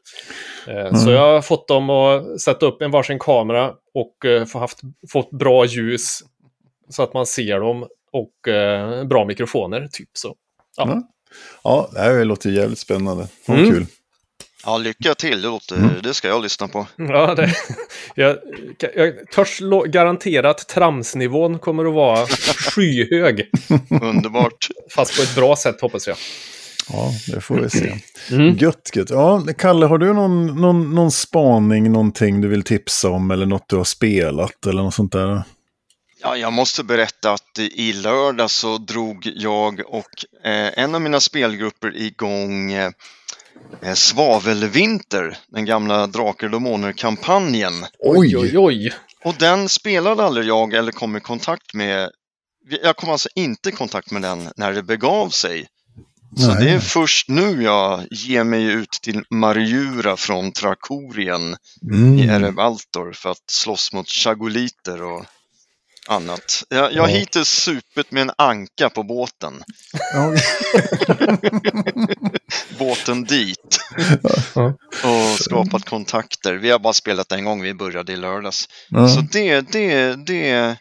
[0.67, 4.59] Eh, Så jag har fått dem att sätta upp en varsin kamera och eh, få
[4.59, 4.79] haft,
[5.11, 6.19] fått bra ljus
[6.89, 10.35] så att man ser dem och eh, bra mikrofoner, typ så.
[10.77, 10.83] Ja.
[10.87, 11.01] Ja.
[11.63, 13.27] Ja, det här låter jävligt spännande.
[13.45, 13.71] Vad Mm.
[13.71, 13.85] kul.
[14.65, 15.89] Ja, lycka till, det, låter, Mm.
[16.03, 16.87] det ska jag lyssna på.
[16.95, 17.53] Ja, det,
[18.15, 18.37] jag,
[18.95, 22.25] jag törs garantera att tramsnivån kommer att vara
[22.75, 23.49] skyhög.
[24.01, 24.67] Underbart.
[24.95, 26.17] Fast på ett bra sätt hoppas jag.
[26.89, 27.99] Ja, det får vi se.
[28.31, 28.55] Mm.
[28.55, 29.09] Gött, gött.
[29.09, 33.69] Ja, Kalle, har du någon, någon, någon spaning, någonting du vill tipsa om eller något
[33.69, 35.43] du har spelat eller något sånt där?
[36.21, 41.19] Ja, jag måste berätta att i lördag så drog jag och eh, en av mina
[41.19, 42.91] spelgrupper igång eh,
[43.81, 47.73] eh, Svavelvinter, den gamla Drakar och Demoner-kampanjen.
[47.99, 48.93] Oj, oj, oj.
[49.23, 52.09] Och den spelade aldrig jag eller kom i kontakt med.
[52.83, 55.67] Jag kom alltså inte i kontakt med den när det begav sig.
[56.37, 56.65] Så Nej.
[56.65, 61.55] det är först nu jag ger mig ut till Marjura från Trakorien
[61.93, 62.29] i Mm.
[62.29, 65.25] Erebaltor för att slåss mot chagoliter och
[66.07, 66.63] annat.
[66.69, 67.15] Jag, jag har Ja.
[67.15, 69.63] hittills supit med en anka på båten.
[70.13, 70.33] Ja,
[72.79, 73.79] Båten dit.
[74.55, 74.73] Ja.
[75.03, 76.53] och skapat kontakter.
[76.53, 78.69] Vi har bara spelat en gång, vi började i lördags.
[78.89, 79.07] ja.
[79.07, 80.75] Så det, det, det,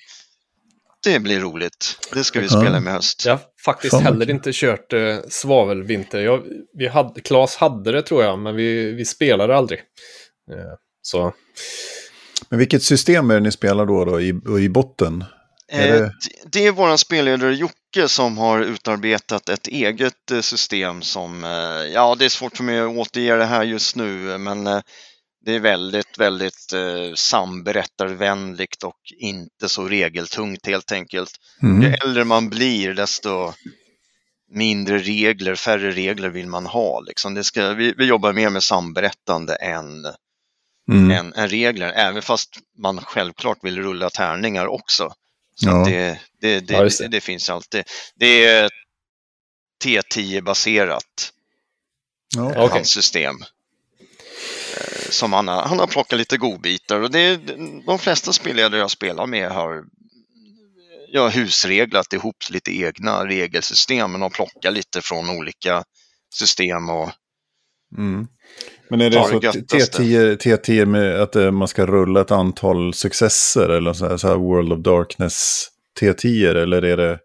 [1.04, 1.98] det blir roligt.
[2.12, 2.60] Det ska vi Ja.
[2.60, 3.26] spela med höst.
[3.26, 6.20] Har faktiskt Fan, heller inte kört eh, svavelvinter.
[6.20, 6.42] Jag,
[6.78, 9.78] vi hade, Claes hade det tror jag, men vi, vi spelade aldrig.
[10.52, 10.72] Eh,
[11.02, 11.32] så
[12.48, 14.28] Men vilket system är det ni spelar då, då i,
[14.60, 15.24] i botten?
[15.72, 16.10] Är Eh, det- det...
[16.52, 21.50] det är vår spelledare Jocke som har utarbetat ett eget eh, system som, eh,
[21.94, 24.80] ja det är svårt för mig att återge det här just nu, men eh,
[25.44, 31.30] det är väldigt, väldigt eh, samberättarvänligt och inte så regeltungt helt enkelt.
[31.62, 31.82] Mm.
[31.82, 33.52] Ju äldre man blir desto
[34.50, 37.00] mindre regler, färre regler vill man ha.
[37.00, 37.34] Liksom.
[37.34, 40.04] Det ska, vi, vi jobbar mer med samberättande än,
[40.90, 41.10] Mm.
[41.10, 45.12] än, än regler, även fast man självklart vill rulla tärningar också.
[45.54, 45.78] Så Ja.
[45.80, 47.08] att det, det, det, Ja, det.
[47.08, 47.20] det.
[47.20, 47.84] finns alltid.
[48.14, 48.70] Det är
[49.84, 51.32] T10-baserat,
[52.36, 52.68] Ja.
[52.68, 53.36] Hans system.
[54.76, 57.40] Eh, Som han har, han har plockat lite godbitar och det,
[57.86, 59.84] de flesta spelledare jag spelar med har
[61.12, 65.84] jag har husreglat ihop lite egna regelsystem men har plockat lite från olika
[66.34, 67.10] system och
[67.98, 68.26] Mm.
[68.88, 70.02] Men är det så det att göttaste.
[70.02, 74.28] T10, T10 med att eh, man ska rulla ett antal successer eller så här, så
[74.28, 75.68] här World of Darkness
[76.00, 77.18] T10 eller är det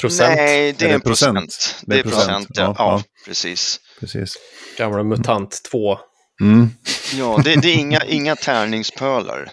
[0.00, 1.34] procent, Nej, det Är är en procent.
[1.38, 1.84] procent?
[1.86, 2.62] Det är procent, ja.
[2.62, 3.02] Ja, ja, ja.
[3.26, 3.80] precis.
[4.00, 4.36] precis?
[4.78, 5.98] gamla MUTANT 2.
[6.40, 6.70] Mm.
[7.14, 9.50] Ja, det, det är inga, inga tärningspölar.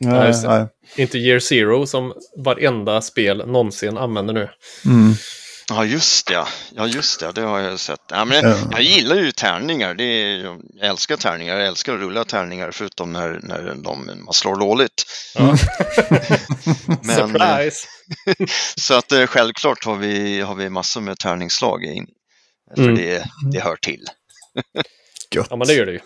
[0.00, 0.66] Nej, nej.
[0.96, 2.12] Inte Year Zero som
[2.44, 4.48] varenda spel någonsin använder nu.
[4.84, 5.14] Mm.
[5.68, 6.44] Ja, just det.
[6.74, 7.32] Ja, just det.
[7.32, 8.00] Det har jag sett.
[8.08, 8.56] Ja, men Ja.
[8.72, 9.94] Jag gillar ju tärningar.
[9.94, 11.56] Det är, jag älskar tärningar.
[11.56, 15.04] Jag älskar att rulla tärningar förutom när, när de, man slår dåligt.
[15.34, 15.42] Ja.
[17.02, 17.86] Men, Surprise!
[18.76, 22.06] Så att eh, självklart har vi, har vi massor med tärningsslag in.
[22.76, 22.94] För Mm.
[22.96, 24.04] det, det hör till.
[25.34, 25.46] Gött.
[25.50, 26.00] Ja, men det gör det ju.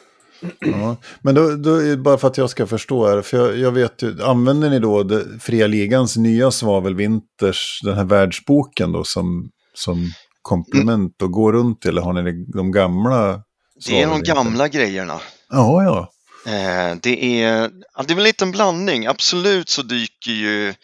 [0.59, 4.03] Ja, men då, då, bara för att jag ska förstå här, för jag, jag vet
[4.03, 10.12] ju, använder ni då det, Fria Ligans nya Svavelvinters, den här världsboken då som, som
[10.42, 13.42] komplement och går runt eller har ni de gamla?
[13.87, 15.20] Det är de gamla grejerna.
[15.51, 16.12] Ja, ja.
[16.46, 17.70] Eh, det, är,
[18.07, 19.07] det är väl en liten blandning.
[19.07, 20.74] Absolut så dyker ju...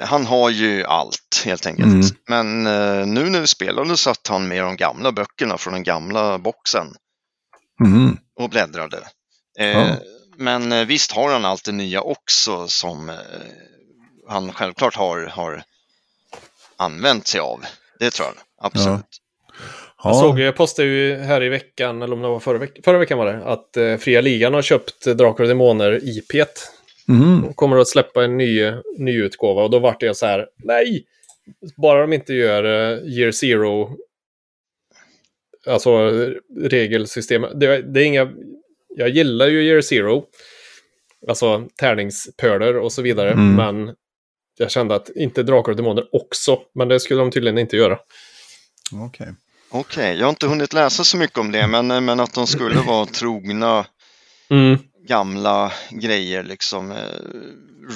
[0.00, 1.86] Han har ju allt helt enkelt.
[1.86, 2.06] Mm.
[2.28, 5.82] Men eh, nu när vi spelade så satt han med de gamla böckerna från den
[5.82, 6.86] gamla boxen
[7.80, 8.16] Mhm.
[8.36, 8.98] Och bläddrade.
[9.58, 9.96] Eh, Ja.
[10.36, 13.16] Men eh, visst har han allt det nya också som eh,
[14.28, 15.62] han självklart har, har
[16.76, 17.60] använt sig av.
[17.98, 18.34] Det tror jag
[18.66, 19.04] absolut.
[20.04, 20.20] Jag Ja.
[20.20, 23.18] såg, jag postade ju här i veckan, eller om det var förra, veck förra veckan
[23.18, 26.32] var det, att eh, Fria Ligan har köpt Drakar och Demoner IP.
[27.06, 27.42] Mhm.
[27.42, 31.04] De kommer att släppa en ny, ny utgåva och då vart det så här, nej!
[31.76, 33.96] Bara de inte gör eh, Year Zero,
[35.66, 36.10] alltså
[36.60, 37.42] regelsystem.
[37.54, 38.28] Det, det är inga,
[38.96, 40.24] jag gillar ju Year Zero,
[41.28, 43.54] alltså tärningspöler och så vidare, Mm.
[43.54, 43.94] men
[44.58, 47.98] jag kände att inte Drakar och Demoner också, men det skulle de tydligen inte göra.
[48.92, 49.28] Okej.
[49.70, 52.46] Okej, jag har inte hunnit läsa så mycket om det, men, eh, men att de
[52.46, 53.86] skulle vara trogna
[54.50, 54.78] Mm.
[55.08, 56.90] gamla grejer liksom.
[56.92, 56.98] Eh,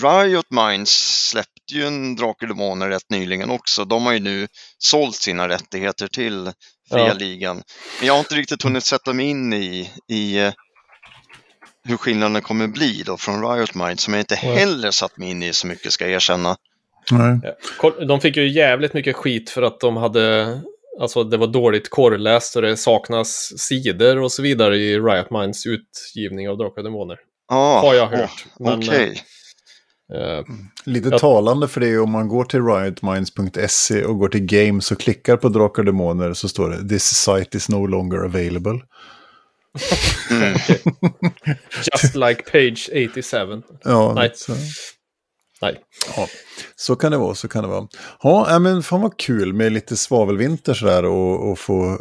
[0.03, 3.85] Riot Minds släppte ju en Drakar och Demoner rätt nyligen också.
[3.85, 4.47] De har ju nu
[4.79, 6.51] sålt sina rättigheter till
[6.91, 7.13] Fria Ja.
[7.15, 7.63] Ligan.
[7.99, 10.53] Men jag har inte riktigt hunnit sätta mig in i, i eh,
[11.85, 15.43] hur skillnaden kommer bli då från Riot Minds som jag inte heller satt mig in
[15.43, 16.57] i så mycket ska jag erkänna.
[17.11, 17.41] Nej.
[18.09, 20.61] De fick ju jävligt mycket skit för att de hade,
[21.01, 25.67] alltså det var dåligt korrläst och det saknas sidor och så vidare i Riot Minds
[25.67, 27.17] utgivning av Drakar och Demoner.
[27.51, 29.23] Ah, Har jag hört, åh, men, Okej,
[30.15, 30.45] Eh,
[30.85, 34.91] Lite Jag- talande för det är om man går till riotminds.se och går till games
[34.93, 38.81] och klickar på Drakar och Demoner så står det This site is no longer available.
[40.31, 40.55] mm.
[41.93, 43.63] just like page 87.
[43.85, 44.33] Ja, Nej.
[44.35, 44.53] Så,
[45.61, 45.81] Nej.
[46.17, 46.29] ja,
[46.77, 47.89] så kan det vara, så kan det vara.
[48.23, 51.99] Ja, men fan vad kul med lite svavelvinter sådär och, och få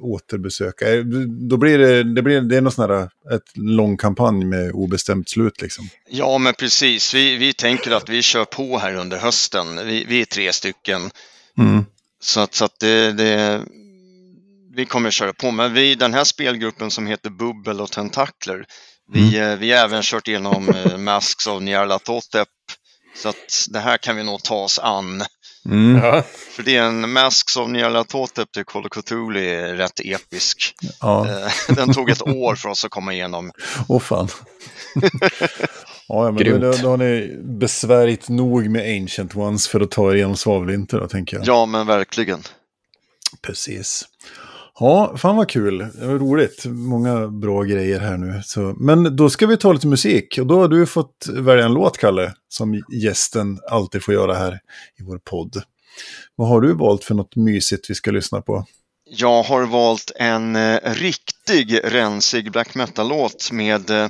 [0.00, 0.92] återbesöka.
[0.94, 1.04] Eh,
[1.48, 3.02] Då blir det, det, blir, det är någon sån här,
[3.34, 5.88] ett lång kampanj med obestämt slut liksom.
[6.08, 7.14] Ja, men precis.
[7.14, 9.86] Vi, vi tänker att vi kör på här under hösten.
[9.86, 11.10] Vi, vi är tre stycken.
[11.58, 11.84] Mm.
[12.22, 13.62] Så att, så att det, det,
[14.74, 15.50] vi kommer köra på.
[15.50, 18.64] Men vi, den här spelgruppen som heter Bubbel och Tentakler,
[19.12, 22.48] vi, eh, vi har även kört igenom eh, Masks of Nyarlathotep.
[23.14, 25.22] Så att det här kan vi nog ta oss an.
[25.64, 26.02] Mm.
[26.04, 26.22] Ja.
[26.50, 30.74] För det är en Masks of Nyarlathotep till Call of Cthulhu är rätt episk.
[31.00, 33.52] Ja, Eh, Den tog ett år för oss att komma igenom.
[33.88, 34.28] åh fan.
[35.00, 35.08] ja,
[36.08, 36.60] ja, men då, Grymt.
[36.60, 40.98] då, då har ni besvärjt nog med Ancient Ones för att ta er igenom svavelvinter
[41.00, 41.46] då, tänker jag.
[41.46, 42.42] Ja, men verkligen.
[43.42, 44.04] Precis.
[44.80, 45.78] Ja, fan vad kul.
[45.78, 46.64] Det var roligt.
[46.66, 48.42] Många bra grejer här nu.
[48.44, 50.38] Så, men då ska vi ta lite musik.
[50.38, 52.34] Och då har du fått välja en låt, Kalle.
[52.48, 54.60] Som gästen alltid får göra här
[54.98, 55.62] i vår podd.
[56.36, 58.66] Vad har du valt för något mysigt vi ska lyssna på?
[59.10, 64.08] Jag har valt en eh, riktig rensig black metal-låt med eh,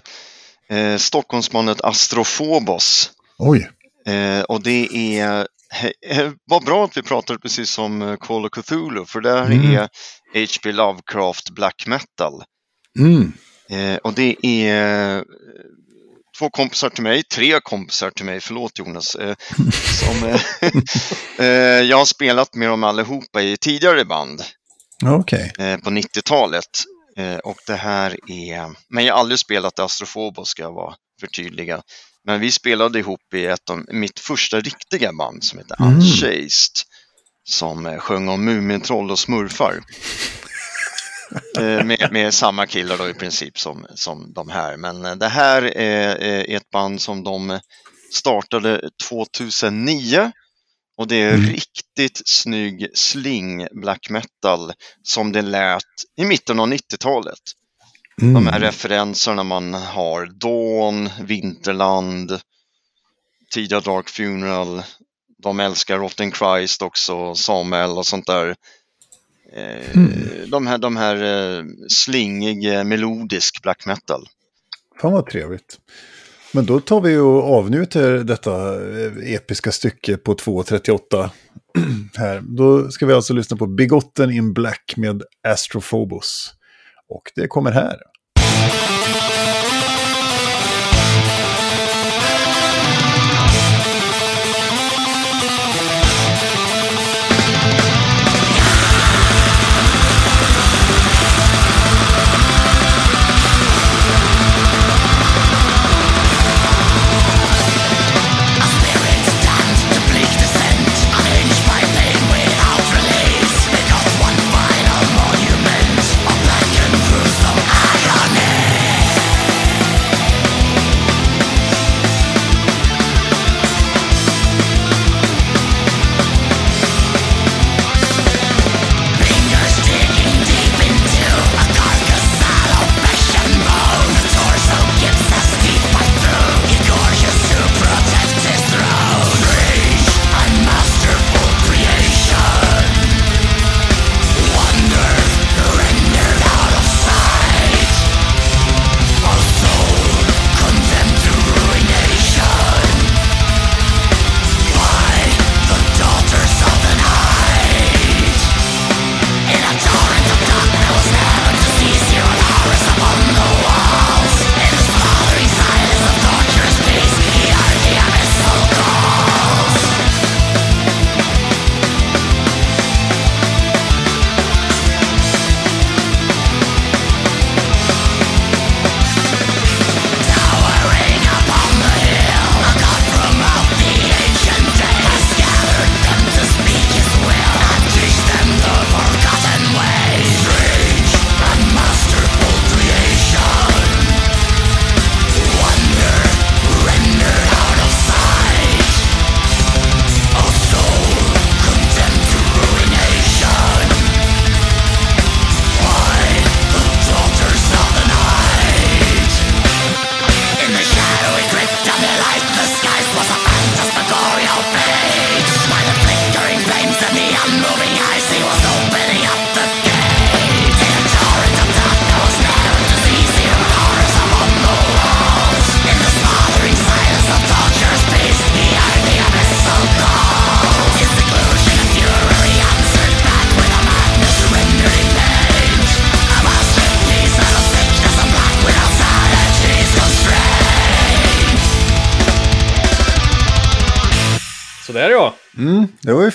[0.79, 3.11] eh, Stockholmsbandet Astrophobos.
[3.39, 3.71] Oj.
[4.07, 8.51] Eh, och det är, he, vad bra att vi pratade precis om eh, Call of
[8.51, 9.75] Cthulhu, för det här Mm.
[9.75, 9.89] är
[10.35, 10.73] H.P.
[10.73, 12.43] Lovecraft black metal.
[12.99, 13.33] Mm.
[13.71, 15.23] Eh, och det är eh,
[16.39, 19.35] två kompisar till mig, tre kompisar till mig, förlåt Jonas, eh,
[20.01, 20.41] som eh,
[21.39, 24.43] eh, jag har spelat med dem allihopa i tidigare band
[25.59, 26.65] eh, på 90-talet.
[27.17, 31.83] Eh, och det här är, men jag har aldrig spelat Astrophobos ska jag vara förtydliga.
[32.25, 35.95] Men vi spelade ihop i ett av mitt första riktiga band som heter Mm.
[35.95, 36.77] Unchased.
[37.45, 39.81] Som eh, sjöng om Mumintroll och smurfar.
[41.59, 44.77] eh, med, med samma killar då i princip som, som de här.
[44.77, 47.61] Men eh, det här är, är ett band som de
[48.13, 50.33] startade 2009.
[50.97, 51.47] Och det är Mm.
[51.51, 55.83] riktigt snygg sling black metal som det lät
[56.21, 57.39] i mitten av 90-talet.
[58.21, 58.35] Mm.
[58.35, 62.41] De här referenserna man har, Dawn, Vinterland,
[63.53, 64.83] tidiga Dark Funeral,
[65.43, 68.55] de älskar Rotten Christ också, Samuel och sånt där.
[69.93, 70.51] Mm.
[70.51, 74.29] De här, de här eh, slingig, eh, melodisk black metal.
[75.01, 75.79] Fan vad trevligt.
[76.53, 78.81] Men då tar vi och avnjuter detta
[79.23, 81.31] episka stycke på 2.38.
[82.15, 82.41] här.
[82.41, 86.55] Då ska vi alltså lyssna på Bigotten in Black med Astrophobos.
[87.09, 87.99] Och det kommer här.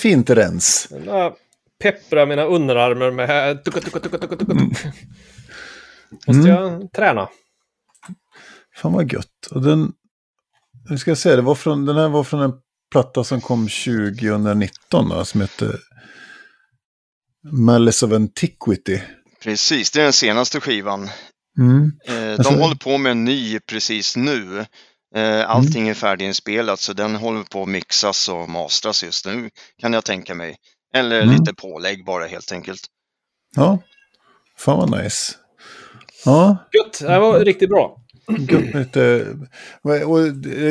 [0.05, 0.87] Fint rens.
[1.05, 1.33] Jag
[1.83, 3.63] pepprar mina underarmar med...
[3.65, 4.51] Tuka, tuka, tuka, tuka, tuka.
[4.51, 4.69] Mm.
[6.27, 7.29] Måste jag träna.
[8.75, 9.45] Fan vad gött.
[9.51, 9.91] Och den,
[10.89, 12.53] nu ska jag säga, det var från, den här var från en
[12.91, 15.79] platta som kom 2019 då, som heter
[17.51, 19.01] Malice of Antiquity.
[19.43, 21.09] Precis, det är den senaste skivan.
[21.59, 21.91] Mm.
[22.07, 24.65] Eh, Alltså- De håller på med en ny precis nu.
[25.15, 29.49] Eh, Allting är färdiginspelat så den håller på att mixas och mastras just nu
[29.81, 30.55] kan jag tänka mig.
[30.93, 31.35] Eller Mm.
[31.35, 32.81] lite pålägg bara helt enkelt.
[33.55, 33.79] Ja,
[34.57, 35.33] fan vad nice.
[36.25, 37.97] Ja, Gött, det här var riktigt bra.
[38.27, 38.95] Gött.
[40.05, 40.19] Och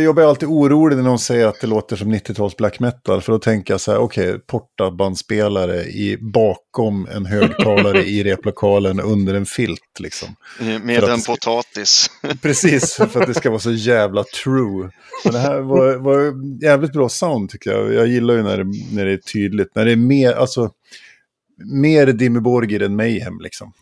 [0.02, 3.22] jag blir alltid orolig när någon säger att det låter som 90-tals black metal.
[3.22, 9.34] För då tänker jag så här, okej, portabandspelare i, bakom en högtalare i replokalen under
[9.34, 10.28] en filt liksom.
[10.60, 12.10] Eh, Med en ska- potatis.
[12.42, 14.90] Precis, för att det ska vara så jävla true.
[15.24, 16.32] Men det här var, var
[16.64, 17.94] jävligt bra sound tycker jag.
[17.94, 19.74] Jag gillar ju när det, när det är tydligt.
[19.74, 20.70] När det är mer, alltså,
[21.64, 23.72] mer Dimmy Borgir än Mayhem liksom.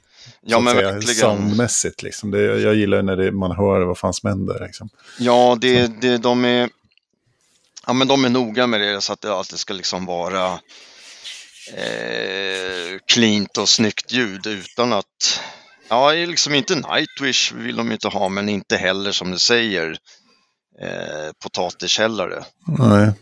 [0.41, 1.21] Ja men säga, verkligen.
[1.21, 2.31] Soundmässigt liksom.
[2.31, 4.89] Det, jag gillar när det, man hör vad fan som händer liksom.
[5.19, 6.71] Ja, det, det, de, är,
[7.87, 10.47] ja men de är noga med det så att det alltid ska liksom vara
[11.75, 15.41] eh, cleant och snyggt ljud utan att
[15.93, 19.91] Ja, liksom inte Nightwish vill de inte ha, men inte heller som du säger
[20.81, 22.45] eh, potatiskällare.
[22.79, 23.13] Nej.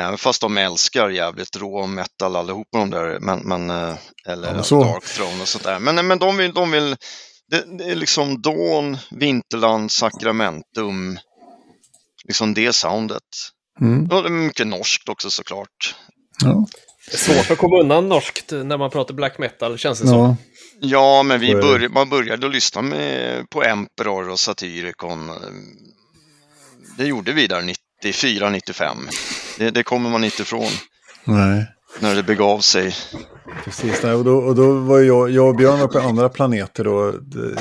[0.00, 3.94] Även fast de älskar jävligt rå metal allihopa de där, men, men, eh,
[4.26, 5.78] eller Ja, men så- Dark Throne och sånt där.
[5.78, 6.96] Men, men de vill, de vill
[7.50, 11.18] det, det är liksom Dawn, Vinterland, Sacramentum,
[12.24, 13.22] liksom det soundet.
[13.80, 14.02] Mm.
[14.10, 15.94] Och det är mycket norskt också såklart.
[16.44, 16.66] Ja.
[17.10, 20.18] Det är svårt att komma undan norskt när man pratar black metal, känns det som.
[20.18, 20.36] ja.
[20.82, 25.30] Ja, men vi började, man började lyssna med, på Emperor och Satyricon.
[26.98, 27.62] Det gjorde vi där
[28.02, 28.96] 94, 95.
[29.60, 30.68] Det, det kommer man inte ifrån
[31.24, 31.66] Nej.
[32.00, 32.94] när det begav sig.
[33.64, 37.14] Precis, och, då, och då var jag, jag och Björn var på andra planeter då.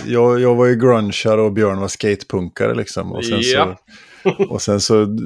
[0.06, 3.12] Jag, jag var ju grungeare och Björn var skatepunkare liksom.
[3.12, 3.78] Och sen Ja.
[4.24, 5.18] så, och sen så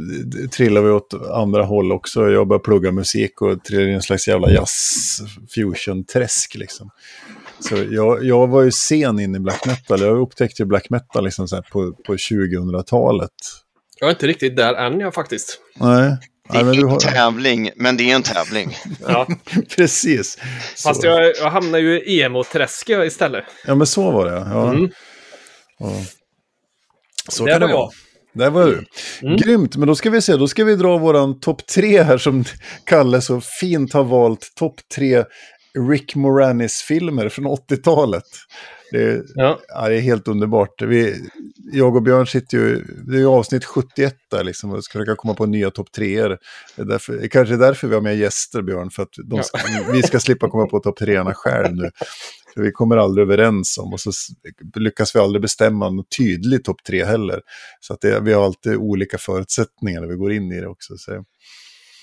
[0.52, 2.30] trillade vi åt andra håll också.
[2.30, 6.90] Jag började plugga musik och trillade i en slags jävla jazz-fusion-träsk liksom.
[7.60, 10.02] Så jag, jag var ju sen in i black metal.
[10.02, 13.30] Jag upptäckte ju black metal liksom så här på, på 2000-talet.
[14.00, 15.60] Jag är inte riktigt där än jag faktiskt.
[15.76, 16.18] Nej,
[16.50, 17.00] Det nej är du ingen har...
[17.00, 18.78] tävling, men det är en tävling.
[19.08, 19.28] Ja.
[19.76, 20.38] Precis.
[20.84, 21.08] Fast Så.
[21.08, 23.44] jag, jag hamnar ju i emo-träsket istället.
[23.68, 24.32] Ja, men så var det.
[24.52, 24.70] Ja.
[24.74, 24.90] Mm.
[25.80, 25.92] Och...
[27.30, 27.90] Så Där kan det var vara.
[28.34, 28.86] Där var du.
[29.28, 29.38] Mm.
[29.38, 32.44] Grymt, men då ska vi se, då ska vi dra våran topp tre här som
[32.86, 34.52] Kalle så fint har valt.
[34.56, 35.24] Topp tre
[35.90, 38.24] Rick Moranis-filmer från 80-talet.
[38.92, 39.60] Det, är- Ja.
[39.68, 40.82] ja, det är helt underbart.
[40.82, 41.16] Vi,
[41.74, 45.16] jag och Björn sitter ju, det är ju avsnitt 71 där liksom, och ska försöka
[45.16, 46.38] komma på nya topp treor.
[46.76, 49.60] Det är därför, kanske därför vi har med gäster, Björn, för att de ska,
[49.92, 51.90] vi ska slippa komma på topp treorna själv nu.
[52.54, 54.12] För vi kommer aldrig överens om och så
[54.76, 57.42] lyckas vi aldrig bestämma en tydlig topp tre heller.
[57.80, 60.98] Så att det, vi har alltid olika förutsättningar när vi går in i det också.
[60.98, 61.24] Så.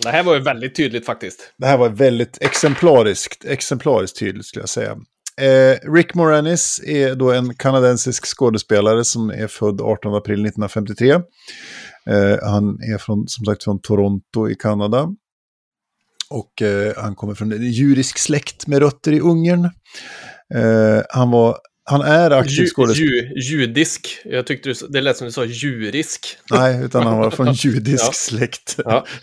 [0.03, 1.53] Det här var ju väldigt tydligt faktiskt.
[1.57, 4.99] Det här var väldigt exemplariskt, exemplariskt tydligt skulle jag säga.
[5.41, 11.11] Eh, Rick Moranis är då en kanadensisk skådespelare som är född 18 april 1953.
[11.11, 15.09] Eh, han är från, som sagt från Toronto i Kanada.
[16.31, 19.65] Och eh, han kommer från en judisk släkt med rötter i Ungern.
[20.55, 23.15] Eh, han, var, han är aktiv skådespelare.
[23.15, 24.19] ju, judisk.
[24.25, 26.37] Jag tyckte du, det lät som du sa djurisk.
[26.51, 28.13] Nej, utan han var från judisk Ja.
[28.13, 28.77] släkt.
[28.85, 29.07] Ja.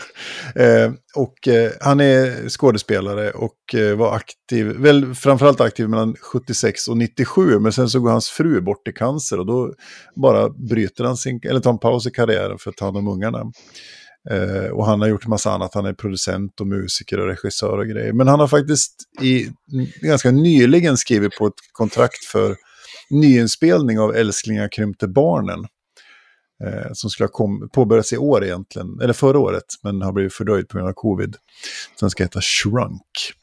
[0.55, 6.87] Eh, och eh, han är skådespelare och eh, var aktiv, väl framförallt aktiv mellan 76
[6.87, 9.73] och 97, men sen så går hans fru bort i cancer och då
[10.21, 13.07] bara bryter han sin, eller tar en paus i karriären för att ta hand om
[13.07, 13.43] ungarna.
[14.29, 17.87] Eh, och han har gjort massa annat, han är producent och musiker och regissör och
[17.87, 18.13] grejer.
[18.13, 19.49] Men han har faktiskt i,
[20.01, 22.55] ganska nyligen skrivit på ett kontrakt för
[23.09, 25.59] nyinspelning av Älsklingar krympte barnen
[26.63, 30.33] eh, som skulle ha kom, påbörjats i år egentligen, eller förra året, men har blivit
[30.33, 31.35] fördröjd på grund av covid.
[31.99, 33.33] Den ska heta Shrunk.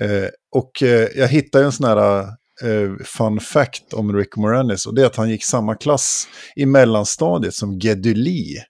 [0.00, 2.20] Eh, och eh, jag hittade en sån här
[2.62, 6.66] eh, fun fact om Rick Moranis, och det är att han gick samma klass i
[6.66, 8.64] mellanstadiet som Geddy Lee,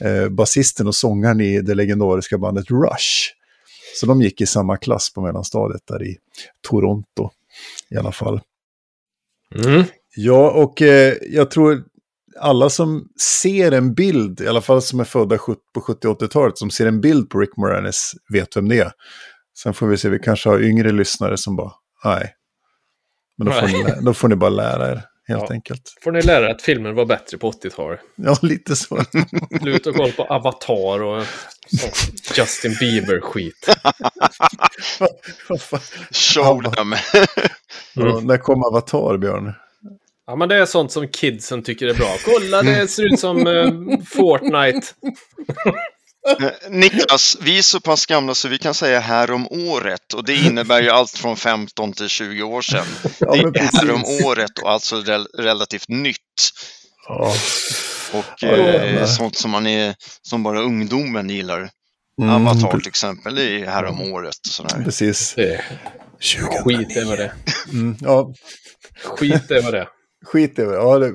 [0.00, 3.34] eh, basisten och sångaren i det legendariska bandet Rush.
[4.00, 6.16] Så de gick i samma klass på mellanstadiet där i
[6.68, 7.30] Toronto
[7.90, 8.40] i alla fall.
[9.54, 9.84] Mm.
[10.16, 11.84] Ja, och eh, jag tror
[12.40, 16.70] alla som ser en bild, i alla fall som är födda 70 på 70-80-talet, som
[16.70, 18.92] ser en bild på Rick Moranis vet vem det är.
[19.62, 21.72] Sen får vi se, vi kanske har yngre lyssnare som bara,
[22.04, 22.34] nej.
[23.38, 25.52] Men då får, ni, då får ni bara lära er, helt Ja.
[25.52, 25.94] enkelt.
[26.04, 28.00] Får ni lära er att filmer var bättre på 80-talet.
[28.14, 29.02] Ja, lite så.
[29.60, 31.24] Sluta kolla på Avatar och
[32.36, 33.68] Justin Bieber-skit.
[36.10, 36.94] Show them.
[37.94, 39.52] ja, när kom Avatar, Björn?
[40.26, 42.14] Ja, men det är sånt som kidsen tycker är bra.
[42.24, 43.70] Kolla, det ser ut som eh,
[44.06, 44.86] Fortnite.
[46.40, 50.24] Eh, Niklas, vi är så pass gamla så vi kan säga här om året och
[50.24, 52.86] det innebär ju allt från 15 till 20 år sedan.
[53.18, 54.24] Ja, Det är här om precis.
[54.26, 56.18] året och alltså rel relativt nytt.
[57.08, 57.34] Ja.
[58.12, 61.70] Och Ja, eh, sånt som, man är, som bara ungdomen gillar.
[62.22, 64.34] Mm, Avatar till exempel, det är här om året.
[64.46, 64.84] och Sådär.
[64.84, 65.34] Precis.
[65.36, 65.64] Det är
[66.20, 66.40] 20.
[66.46, 67.32] skit är vad det.
[67.72, 68.32] Mm, ja,
[69.04, 69.88] Skit är vad det.
[70.26, 70.74] Skit i det.
[70.74, 71.12] Ja, det.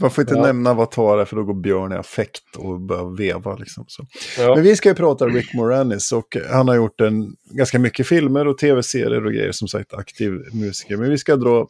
[0.00, 0.42] Man får inte Ja.
[0.42, 3.56] nämna Avatar för då går Björn i affekt och börjar veva.
[3.56, 4.06] Liksom, så.
[4.38, 4.54] Ja.
[4.54, 8.48] Men vi ska ju prata Rick Moranis och han har gjort en, ganska mycket filmer
[8.48, 10.96] och tv-serier och grejer, som sagt aktiv musiker.
[10.96, 11.66] Men vi ska dra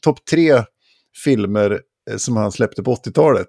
[0.00, 0.62] topp tre
[1.24, 3.48] filmer eh, som han släppte på 80-talet,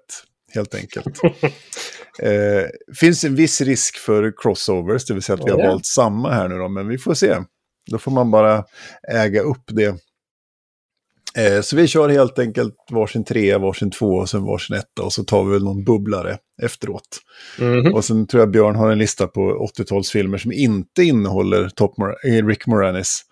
[0.54, 1.22] helt enkelt.
[2.22, 2.64] eh,
[3.00, 6.48] finns en viss risk för crossovers, det vill säga att vi har valt samma här
[6.48, 7.36] nu då, men vi får se.
[7.90, 8.64] Då får man bara
[9.12, 9.96] äga upp det.
[11.36, 15.12] Eh, så vi kör helt enkelt varsin trea, varsin två och sen varsin etta och
[15.12, 17.08] så tar vi väl någon bubblare efteråt.
[17.58, 17.94] Mhm.
[17.94, 22.14] Och sen tror jag Björn har en lista på 80-talsfilmer som inte innehåller Top Mor-
[22.24, 23.24] eh, Rick Moranis.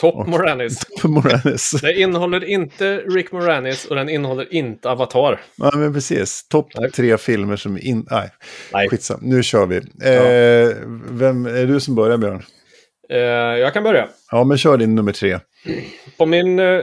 [0.00, 0.80] Top Moranis.
[1.04, 1.70] Moranis.
[1.82, 5.40] Det innehåller inte Rick Moranis och den innehåller inte Avatar.
[5.56, 6.48] Ja, men precis.
[6.48, 6.90] Topp Nej.
[6.90, 8.06] tre filmer som in...
[8.10, 8.30] Nej,
[8.72, 8.88] Nej.
[8.88, 9.18] skitsam.
[9.22, 9.76] Nu kör vi.
[9.76, 10.76] Eh,
[11.10, 12.42] vem är du som börjar, Björn?
[13.10, 13.18] Eh,
[13.58, 14.08] jag kan börja.
[14.30, 15.38] Ja, men kör din nummer tre.
[16.16, 16.80] På min, eh,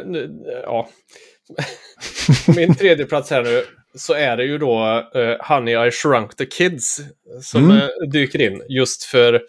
[0.64, 0.90] ja,
[2.46, 3.64] på min tredje plats här nu
[3.96, 7.00] så är det ju då eh, Honey I Shrunk the Kids
[7.42, 7.78] som Mm.
[7.78, 8.62] eh, dyker in.
[8.70, 9.44] Just för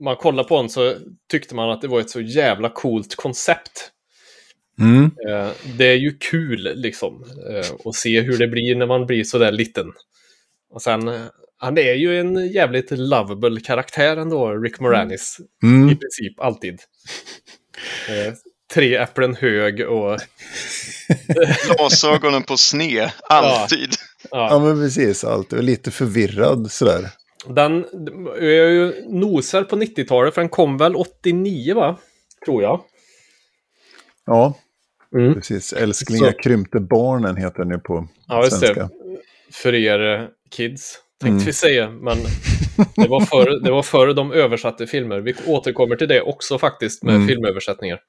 [0.00, 0.94] man kollar på den så
[1.30, 3.90] tyckte man att det var ett så jävla coolt koncept.
[4.80, 5.04] Mm.
[5.04, 5.48] Eh,
[5.78, 9.38] det är ju kul liksom eh, att se hur det blir när man blir så
[9.38, 9.92] där liten.
[10.70, 11.08] Och sen,
[11.58, 15.36] han är ju en jävligt lovable karaktär ändå, Rick Moranis.
[15.62, 15.88] I Mm.
[15.88, 16.80] princip alltid.
[18.08, 18.34] Eh,
[18.74, 20.18] tre äpplen hög och...
[21.76, 23.88] Glasögonen på sne, alltid.
[24.30, 25.24] Ja, Ja, men precis.
[25.24, 25.52] Allt.
[25.52, 27.08] Jag är lite förvirrad sådär.
[27.48, 27.84] den
[28.24, 31.98] jag är ju nosar på 90-talet, för den kom väl 89 va?
[32.44, 32.80] Tror jag.
[34.26, 34.54] Ja,
[35.16, 35.34] Mm.
[35.34, 35.72] precis.
[35.72, 38.90] Älsklingar Så- krympte barnen heter den ju på Ja, svenska.
[39.52, 41.44] För er eh, kids, tänkte Mm.
[41.46, 41.90] vi säga.
[41.90, 42.18] Men
[42.96, 45.20] det var, förr, det var förr de översatte filmer.
[45.20, 47.28] Vi återkommer till det också faktiskt med Mm.
[47.28, 48.00] filmöversättningar.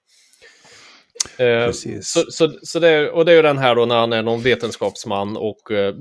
[1.38, 4.14] Eh, så, så, så det är, och det är ju den här då när han
[4.14, 5.95] är någon vetenskapsman och eh,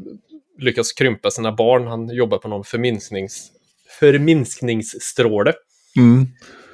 [0.58, 1.86] lyckas krympa sina barn.
[1.86, 3.50] Han jobbar på någon förminsknings,
[4.00, 5.52] förminskningsstråle.
[5.96, 6.26] Mm.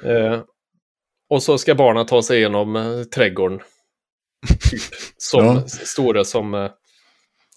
[0.05, 0.41] Eh,
[1.29, 3.59] och så ska barnen ta sig igenom eh, trädgården.
[4.71, 4.81] Typ.
[5.17, 5.67] Som Ja.
[5.67, 6.69] stora som...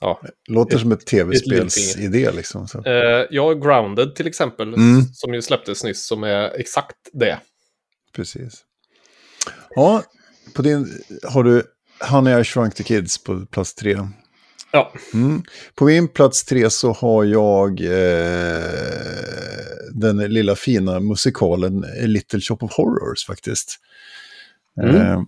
[0.07, 0.20] Ja.
[0.48, 2.68] Låter som ett tv-spelsidé liksom.
[2.68, 2.82] Så.
[2.84, 5.02] Eh, ja, Grounded till exempel, Mm.
[5.12, 7.38] som ju släpptes nyss, som är exakt det.
[8.12, 8.61] Precis.
[9.74, 10.02] Ja,
[10.54, 11.62] på din har du
[12.11, 13.98] Honey I Shrunk the Kids på plats tre.
[14.72, 15.42] Ja, Mm.
[15.74, 18.64] På min plats tre så har jag eh,
[19.92, 23.78] den lilla fina musikalen Little Shop of Horrors faktiskt.
[24.82, 24.96] Mm.
[24.96, 25.22] Eh,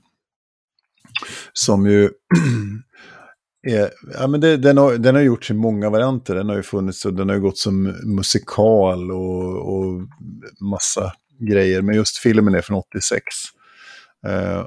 [1.53, 2.11] som ju
[3.63, 6.35] är, ja, men det, den, har, den har gjorts i många varianter.
[6.35, 10.09] Den har ju funnits och den har ju gått som musikal och, och
[10.61, 11.83] massa grejer.
[11.83, 13.23] Men just filmen är från 86.
[14.27, 14.65] Eh,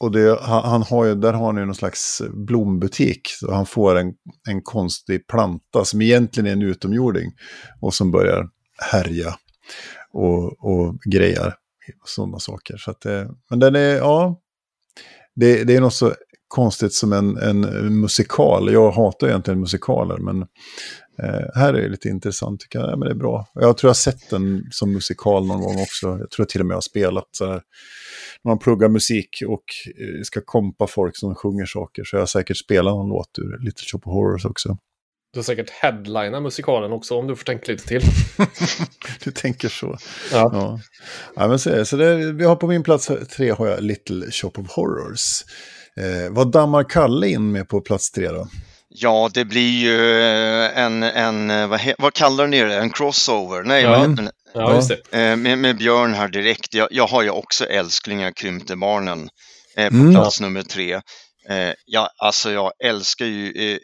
[0.00, 3.28] och det, han, han har ju, där har han ju någon slags blombutik.
[3.28, 4.14] Så han får en,
[4.48, 7.32] en konstig planta som egentligen är en utomjording.
[7.80, 8.48] Och som börjar
[8.92, 9.34] härja
[10.12, 11.54] och, och grejar.
[12.02, 12.76] Och sådana saker.
[12.76, 14.40] Så att det, men den är, ja.
[15.34, 16.14] Det, det är något så
[16.50, 17.60] konstigt som en, en
[18.00, 18.72] musikal.
[18.72, 20.18] Jag hatar egentligen musikaler.
[20.18, 20.42] Men
[21.22, 22.90] eh, här är det lite intressant tycker jag.
[22.90, 23.46] Ja, men det är bra.
[23.54, 26.06] Jag tror jag har sett den som musikal någon gång också.
[26.06, 27.62] Jag tror jag till och med har spelat så här
[28.42, 32.26] när man pluggar musik och eh, ska kompa folk som sjunger saker så jag har
[32.26, 34.76] säkert spelat någon låt ur Little Shop of Horrors också.
[35.32, 38.02] du har säkert headlina musikalen också om du får tänka lite till.
[39.24, 39.98] Du tänker så.
[40.32, 40.50] Ja.
[40.52, 40.80] Ja,
[41.36, 44.52] ja men så, så det, vi har på min plats tre har jag Little Shop
[44.56, 45.42] of Horrors.
[45.96, 48.48] Eh, vad dammar Kalle in med på plats tre då?
[48.88, 52.76] Ja, det blir ju eh, en, en eh, vad, he, vad kallar ni det?
[52.76, 53.62] En crossover?
[53.62, 54.06] Nej, Ja.
[54.06, 54.32] det?
[54.54, 55.18] Ja, just det.
[55.30, 56.74] Eh, med, med Björn här direkt.
[56.74, 59.28] Jag, jag har ju också Älsklingar krympte barnen
[59.76, 60.12] eh, på Mm.
[60.14, 60.92] plats nummer tre.
[61.48, 63.78] Eh, ja, alltså jag älskar ju eh,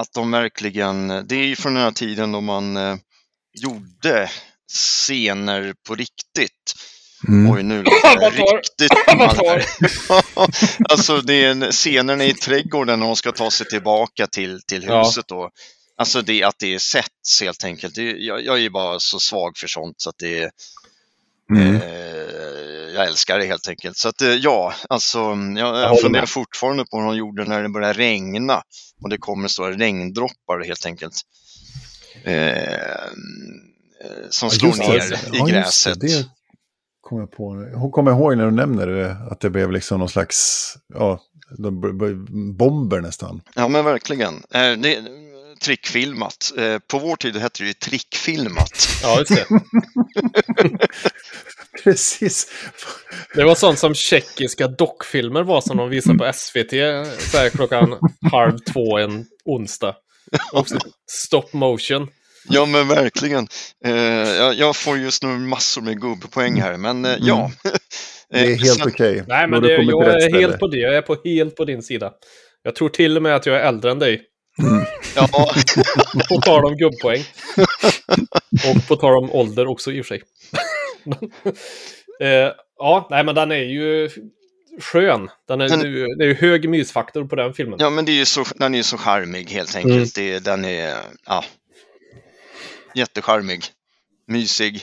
[0.00, 2.96] att de verkligen, det är ju från den här tiden då man eh,
[3.62, 4.30] gjorde
[4.72, 6.74] scener på riktigt.
[7.28, 7.50] Mm.
[7.52, 8.92] Oj, nu låter det riktigt.
[10.90, 14.84] Alltså det är en, scenerna i trädgården när de ska ta sig tillbaka till, till
[14.88, 15.04] Ja.
[15.04, 15.50] huset då.
[15.96, 17.94] Alltså det att det är sätts helt enkelt.
[17.94, 20.50] Det, jag, jag är bara så svag för sånt så att det
[21.50, 21.76] Mm.
[21.76, 23.96] eh, jag älskar det helt enkelt.
[23.96, 25.18] Så att eh, ja, alltså
[25.56, 26.28] jag, jag funderar med.
[26.28, 28.62] fortfarande på vad de gjorde när det började regna
[29.02, 31.14] och det kommer stora regndroppar helt enkelt.
[32.24, 33.08] Eh, eh,
[34.30, 34.78] som Ja, slår det.
[34.88, 35.52] ner Ja, i det.
[35.58, 36.00] gräset.
[36.00, 36.26] Det
[37.08, 37.70] kom jag på.
[37.74, 41.20] Hon kommer ihåg när du nämner det, att det blev liksom någon slags ja,
[42.58, 43.40] bomber nästan.
[43.54, 44.34] Ja men verkligen.
[44.34, 45.02] Eh, det är
[45.62, 46.52] trickfilmat.
[46.58, 48.88] Eh, på vår tid hette det ju trickfilmat.
[49.02, 49.46] Ja, just det.
[51.84, 52.46] Precis.
[53.34, 56.70] Det var sånt som tjeckiska dockfilmer var som de visade på SVT
[57.18, 57.94] så här klockan
[58.32, 59.94] halv två en onsdag.
[60.52, 60.78] Också
[61.10, 62.08] stop motion.
[62.50, 63.48] Ja men verkligen.
[63.84, 67.50] Eh, jag, jag får just nu massor med gubbpoäng här men eh, ja.
[68.30, 69.24] Det är Eh, helt okej.
[69.28, 70.76] Nej, Då men det, jag är helt på det.
[70.78, 72.12] Jag är på, helt på din sida.
[72.62, 74.22] Jag tror till och med att jag är äldre än dig.
[75.16, 75.28] Ja,
[76.28, 77.24] På tal om gubbpoäng.
[78.74, 80.22] Och på tal om ålder också i och för sig.
[82.20, 84.10] eh, ja, nej men den är ju
[84.80, 85.28] skön.
[85.48, 85.80] Den är, Den-
[86.18, 87.78] det är ju hög mysfaktor på den filmen.
[87.80, 90.14] ja men det är ju så, den är ju så charmig helt enkelt.
[90.14, 90.94] Det, den är
[91.26, 91.44] ja,
[92.98, 93.64] jättecharmig.
[94.28, 94.82] Mysig.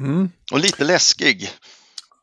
[0.00, 0.30] Mm.
[0.52, 1.50] Och lite läskig.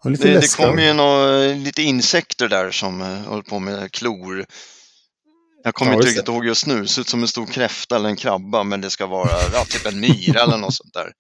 [0.04, 0.66] Och lite Det, det läskig.
[0.66, 4.46] kom ju nå, lite insekter där som uh, höll på med klor.
[5.64, 7.96] Jag kommer Ja, inte riktigt ihåg just nu, det ser ut som en stor kräfta
[7.96, 11.12] eller en krabba men det ska vara ja, typ en myra eller något sånt där.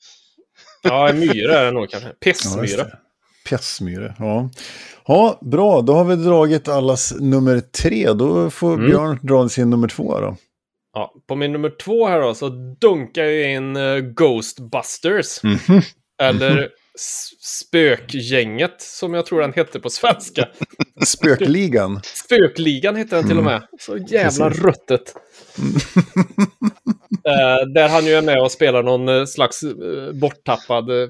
[0.81, 2.07] Ja, en myra är det nog kanske.
[2.09, 2.83] Ja, just Pissmyra.
[2.83, 2.97] det.
[3.49, 4.49] Pessmyre, ja.
[5.07, 5.81] Ja, bra.
[5.81, 8.13] Då har vi dragit allas nummer tre.
[8.13, 8.85] Då får Mm.
[8.89, 10.37] Björn dra sin nummer två då.
[10.93, 12.49] Ja, på min nummer två här då så
[12.81, 15.43] dunkar jag in eh, Ghostbusters.
[15.43, 15.81] Mhm.
[16.21, 20.47] Eller S- Spökgänget som jag tror den hette på svenska.
[21.05, 21.99] Spökligan.
[22.03, 23.67] Spökligan hette den till och med.
[23.79, 24.63] Så jävla Precis.
[24.63, 25.15] ruttet.
[27.25, 31.09] Eh, där han ju är med och spelar någon eh, slags eh, borttappad eh,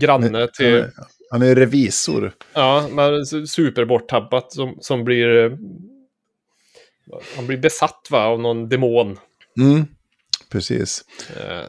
[0.00, 0.84] granne till...
[1.30, 2.32] Han är revisor.
[2.54, 5.58] Ja, men su- superborttappat som, som blir...
[7.36, 9.18] Han blir besatt va, av någon demon.
[9.60, 9.86] Mm.
[10.50, 11.04] Precis.
[11.36, 11.64] Eh,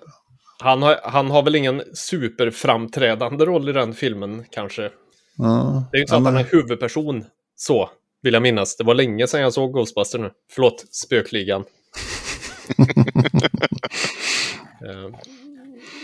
[0.59, 4.91] han, har, han har väl ingen superframträdande roll i den filmen kanske.
[5.37, 5.83] Ja.
[5.91, 7.25] Det är ju inte så Ja, att han men- är huvudperson
[7.55, 7.89] så,
[8.21, 8.77] vill jag minnas.
[8.77, 10.31] Det var länge sedan jag såg Ghostbuster nu.
[10.51, 11.63] Förlåt, Spökligan.
[14.85, 15.09] Eh,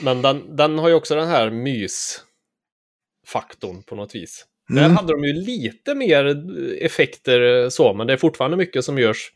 [0.01, 4.45] Men den, den har ju också den här mysfaktorn på något vis.
[4.70, 4.97] Där Mm.
[4.97, 6.43] hade de ju lite mer
[6.82, 9.32] effekter eh, så, men det är fortfarande mycket som görs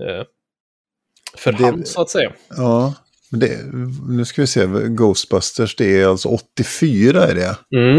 [0.00, 0.24] eh,
[1.36, 2.32] för Det- hand så att säga.
[2.50, 2.94] Ja,
[3.30, 3.60] det,
[4.08, 4.66] nu ska vi se.
[4.88, 7.56] Ghostbusters, det är alltså 84 är det.
[7.78, 7.98] Mm.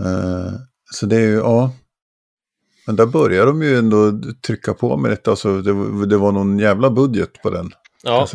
[0.00, 0.52] Eh,
[0.92, 1.72] så det är ju, ja.
[2.86, 4.12] Men där börjar de ju ändå
[4.46, 5.30] trycka på med detta.
[5.30, 8.26] Alltså, det, det var någon jävla budget på den, kan Ja.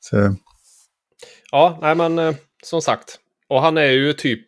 [0.00, 0.36] Så,
[1.50, 3.18] ja nej men eh, som sagt.
[3.48, 4.46] Och han är ju typ,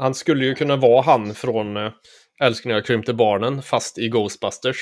[0.00, 1.92] han skulle ju kunna vara han från eh,
[2.42, 4.76] Älskling jag krympte barnen, fast i Ghostbusters.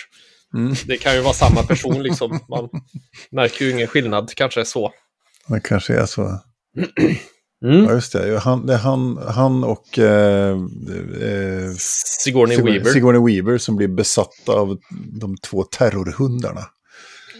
[0.54, 2.40] mm, Det kan ju vara samma person liksom.
[2.48, 2.68] Man
[3.30, 4.92] märker ju ingen skillnad, kanske så.
[5.48, 6.38] det kanske är så.
[7.64, 7.84] Mm.
[7.84, 8.38] Ja, just det.
[8.38, 10.56] Han, det han, han och eh, eh,
[11.78, 12.90] Sigourney Sigourney, Weaver.
[12.90, 14.78] Sigourney Weaver som blir besatta av
[15.20, 16.60] de två terrorhundarna.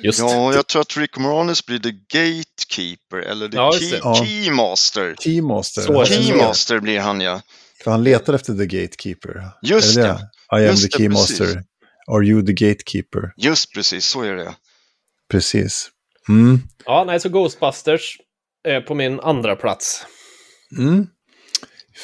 [0.02, 0.18] Just.
[0.18, 3.96] Ja, jag tror att Rick Moranis blir the gatekeeper eller the Ja, key, det.
[3.96, 4.14] Ja.
[4.24, 5.14] keymaster.
[5.20, 5.82] Keymaster.
[5.82, 6.06] Så det.
[6.06, 7.40] Keymaster blir han ja.
[7.84, 9.42] För han letar efter the gatekeeper.
[9.62, 10.18] Just Är det.
[10.58, 11.44] I am Just the det, keymaster.
[11.44, 11.56] precis.
[12.12, 13.32] Are you the gatekeeper?
[13.36, 14.54] Just precis, så är det.
[15.30, 15.88] Precis.
[16.28, 16.60] Mm.
[16.84, 18.16] Ja, nej, så Ghostbusters
[18.68, 20.06] är på min andra plats.
[20.78, 21.06] Mm.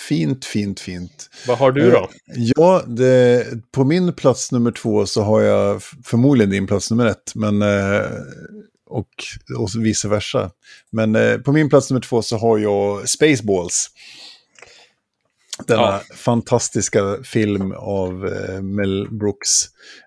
[0.08, 1.30] Fint, fint, fint.
[1.46, 2.10] Vad har du då?
[2.36, 7.32] Ja, det, på min plats nummer två så har jag förmodligen din plats nummer ett.
[7.34, 8.00] Men, eh,
[8.86, 9.08] och,
[9.58, 10.50] och vice versa.
[10.90, 13.90] Men eh, på min plats nummer två så har jag Spaceballs.
[15.66, 16.00] Denna Ja.
[16.16, 19.48] fantastiska film av eh, Mel Brooks.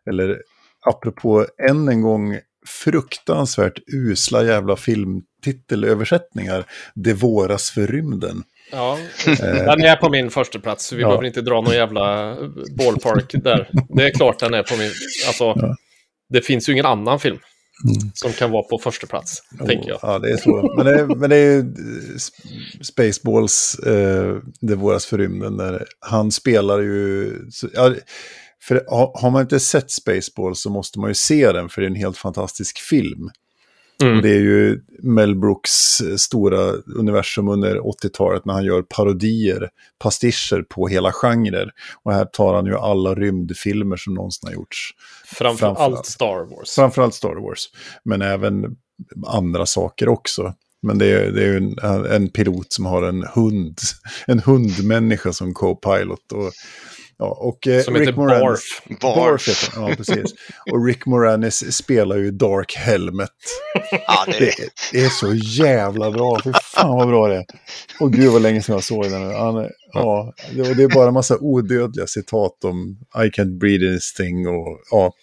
[0.09, 0.41] Eller
[0.85, 6.65] apropå än en gång fruktansvärt usla jävla filmtitelöversättningar.
[6.95, 8.43] Det våras för rymden.
[8.71, 8.97] Ja,
[9.65, 10.93] den är på min första plats.
[10.93, 11.07] Vi Ja.
[11.07, 12.35] behöver inte dra någon jävla
[12.77, 13.69] ballpark där.
[13.95, 14.91] Det är klart den är på min...
[15.27, 15.75] Alltså,
[16.29, 17.37] det finns ju ingen annan film
[18.13, 19.99] som kan vara på första plats, tänker jag.
[20.01, 20.73] Ja, det är så.
[20.77, 21.65] Men det, men det är ju eh,
[22.17, 27.31] Sp- Spaceballs, eh, Det våras för rymden, där han spelar ju...
[27.51, 27.93] Så, ja,
[28.63, 31.85] för har har man inte sett Spaceballs så måste man ju se den, för det
[31.87, 33.29] är en helt fantastisk film.
[34.03, 34.21] Mm.
[34.21, 39.69] Det är ju Mel Brooks eh, stora universum under 80-talet när han gör parodier,
[39.99, 41.71] pastischer på hela genrer.
[42.03, 44.91] Och här tar han ju alla rymdfilmer som någonsin har gjorts.
[45.25, 45.97] Framför Framförallt.
[45.97, 46.75] allt Star Wars.
[46.75, 47.69] Framförallt Star Wars,
[48.03, 48.75] men även
[49.27, 50.53] andra saker också.
[50.81, 53.79] Men det är, det är ju en, en pilot som har en hund,
[54.27, 56.31] en hundmänniska som co-pilot.
[56.33, 56.51] Och,
[57.19, 58.81] ja, och, eh, Som heter Rick Moranis- Barf.
[59.01, 59.47] Barf Barf.
[59.47, 60.33] heter han, ja precis.
[60.71, 63.29] Och Rick Moranis spelar ju Dark Helmet.
[64.07, 64.55] Ja, det, Det,
[64.91, 67.45] det är så jävla bra, för fan vad bra det är.
[67.99, 69.31] Och gud vad länge sedan jag såg den.
[69.35, 73.85] Han är, ja, det, det är bara en massa odödliga citat om I can't breathe
[73.85, 75.13] in this thing och ja.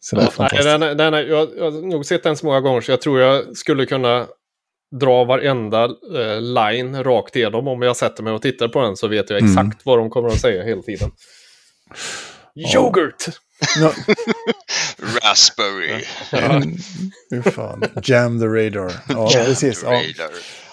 [0.00, 0.64] Så är fantastiskt.
[0.64, 3.00] den, är- den är, jag, jag har nog sett den så många gånger så jag
[3.00, 4.26] tror jag skulle kunna
[5.00, 7.68] dra varenda eh, line rakt igenom.
[7.68, 9.76] Om jag sätter mig och tittar på den så vet jag exakt Mm.
[9.84, 11.10] vad de kommer att säga hela tiden.
[12.74, 13.24] Yoghurt!
[13.80, 13.92] Ja,
[15.22, 16.04] Raspberry.
[16.32, 16.76] mm,
[17.30, 17.82] hur fan.
[18.02, 18.92] Jam the radar.
[19.08, 19.82] Ja, precis.
[19.82, 20.04] Ja, Radar.
[20.18, 20.28] ja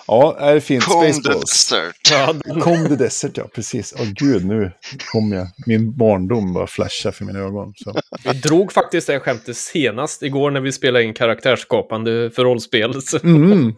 [0.08, 0.84] det är fint.
[0.84, 1.70] Comb the Spaceballs.
[1.70, 2.12] desert.
[2.12, 3.94] Ja, Kom the desert, ja precis.
[4.00, 4.72] Åh gud, nu
[5.12, 5.48] kom jag.
[5.66, 7.74] Min barndom bara flashar för mina ögon.
[7.76, 7.94] Så.
[8.24, 13.02] vi drog faktiskt det skämtet senast igår när vi spelade in karaktärsskapande för rollspel.
[13.02, 13.74] Så, Mm.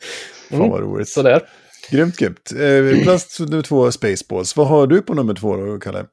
[0.50, 1.08] Fan vad roligt.
[1.08, 1.42] Sådär.
[1.90, 2.52] Grymt, grymt.
[2.52, 4.56] Eh, plats nummer två, Spaceballs.
[4.56, 6.04] Vad har du på nummer två då, Kalle?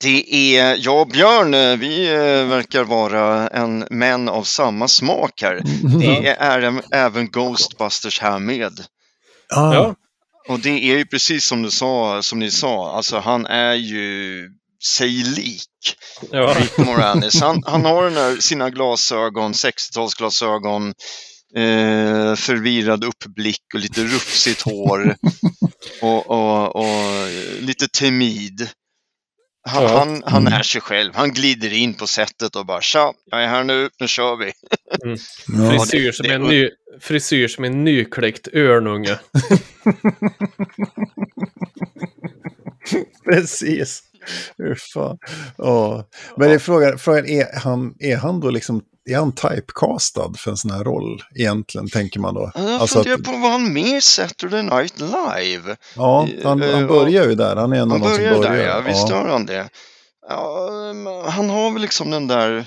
[0.00, 5.42] Det är, jag och Björn, eh, vi eh, verkar vara en män av samma smak
[5.42, 5.60] här.
[6.00, 8.80] Det är även- Ghostbusters här med.
[9.54, 9.94] Ah, Ja.
[10.48, 14.44] Och det är ju precis som du sa, som ni sa, alltså han är ju
[14.84, 15.96] sig lik.
[16.30, 16.54] Ja.
[16.58, 17.40] Rick Moranis.
[17.40, 20.88] Han, han har den där, sina glasögon, 60-talsglasögon,
[21.56, 25.16] eh, förvirrad uppblick och lite rufsigt hår
[26.02, 26.86] och, och, och
[27.28, 28.68] eh, lite timid.
[29.68, 29.98] Han, Ja.
[29.98, 31.12] han, han är sig själv.
[31.14, 34.52] Han glider in på sättet och bara tja, jag är här nu, nu kör vi.
[35.46, 35.70] ja.
[35.70, 39.18] Frisyr som, det- en ny, frisyr som en nykläckt örnunge.
[43.24, 44.02] Precis.
[44.58, 45.18] Hur fan.
[45.58, 46.08] Ja.
[46.36, 50.56] Men är frågan, frågan är, han, är han då liksom, är han typecastad för en
[50.56, 52.50] sån här roll egentligen, tänker man då?
[52.54, 55.76] Jag Alltså funderar att- på vad han med i Saturday Night Live.
[55.96, 58.42] Ja, han, Eh, han börjar ju där, han är en av Han de som börjar
[58.42, 58.80] där, ja.
[58.80, 59.68] Visst gör han det.
[60.28, 60.70] Ja,
[61.28, 62.66] han har väl liksom den där,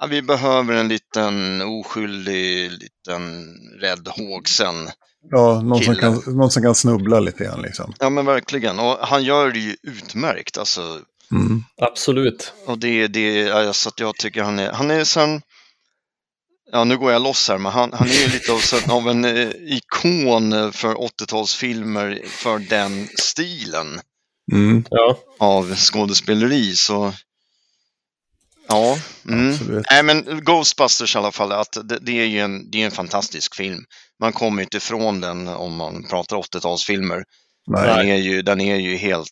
[0.00, 3.44] ja, vi behöver en liten oskyldig, liten
[3.80, 4.74] rädd hågsen.
[5.30, 6.00] Ja, någon som, Kille.
[6.00, 7.92] kan, någon som kan snubbla lite grann liksom.
[7.98, 10.80] Ja men verkligen, och han gör det ju utmärkt alltså.
[11.32, 11.62] Mm.
[11.82, 12.52] Absolut.
[12.66, 15.40] Och det, det, ja, så att jag tycker han är, han är sen,
[16.76, 18.60] ja nu går jag loss här, men han, han är ju lite av,
[18.96, 24.00] av en eh, ikon för 80-talsfilmer för den stilen.
[24.52, 24.84] Mm.
[24.90, 25.18] Ja.
[25.38, 27.12] av skådespeleri så
[28.68, 28.98] ja.
[29.28, 29.50] Mm.
[29.50, 29.86] Absolut.
[29.90, 32.90] Nej men Ghostbusters i alla fall, att det, det är ju en, det är en
[32.90, 33.84] fantastisk film.
[34.20, 37.22] Man kommer ju inte ifrån den om man pratar 80-talsfilmer.
[37.66, 37.86] Nej.
[37.86, 39.30] Den är ju, den är ju helt,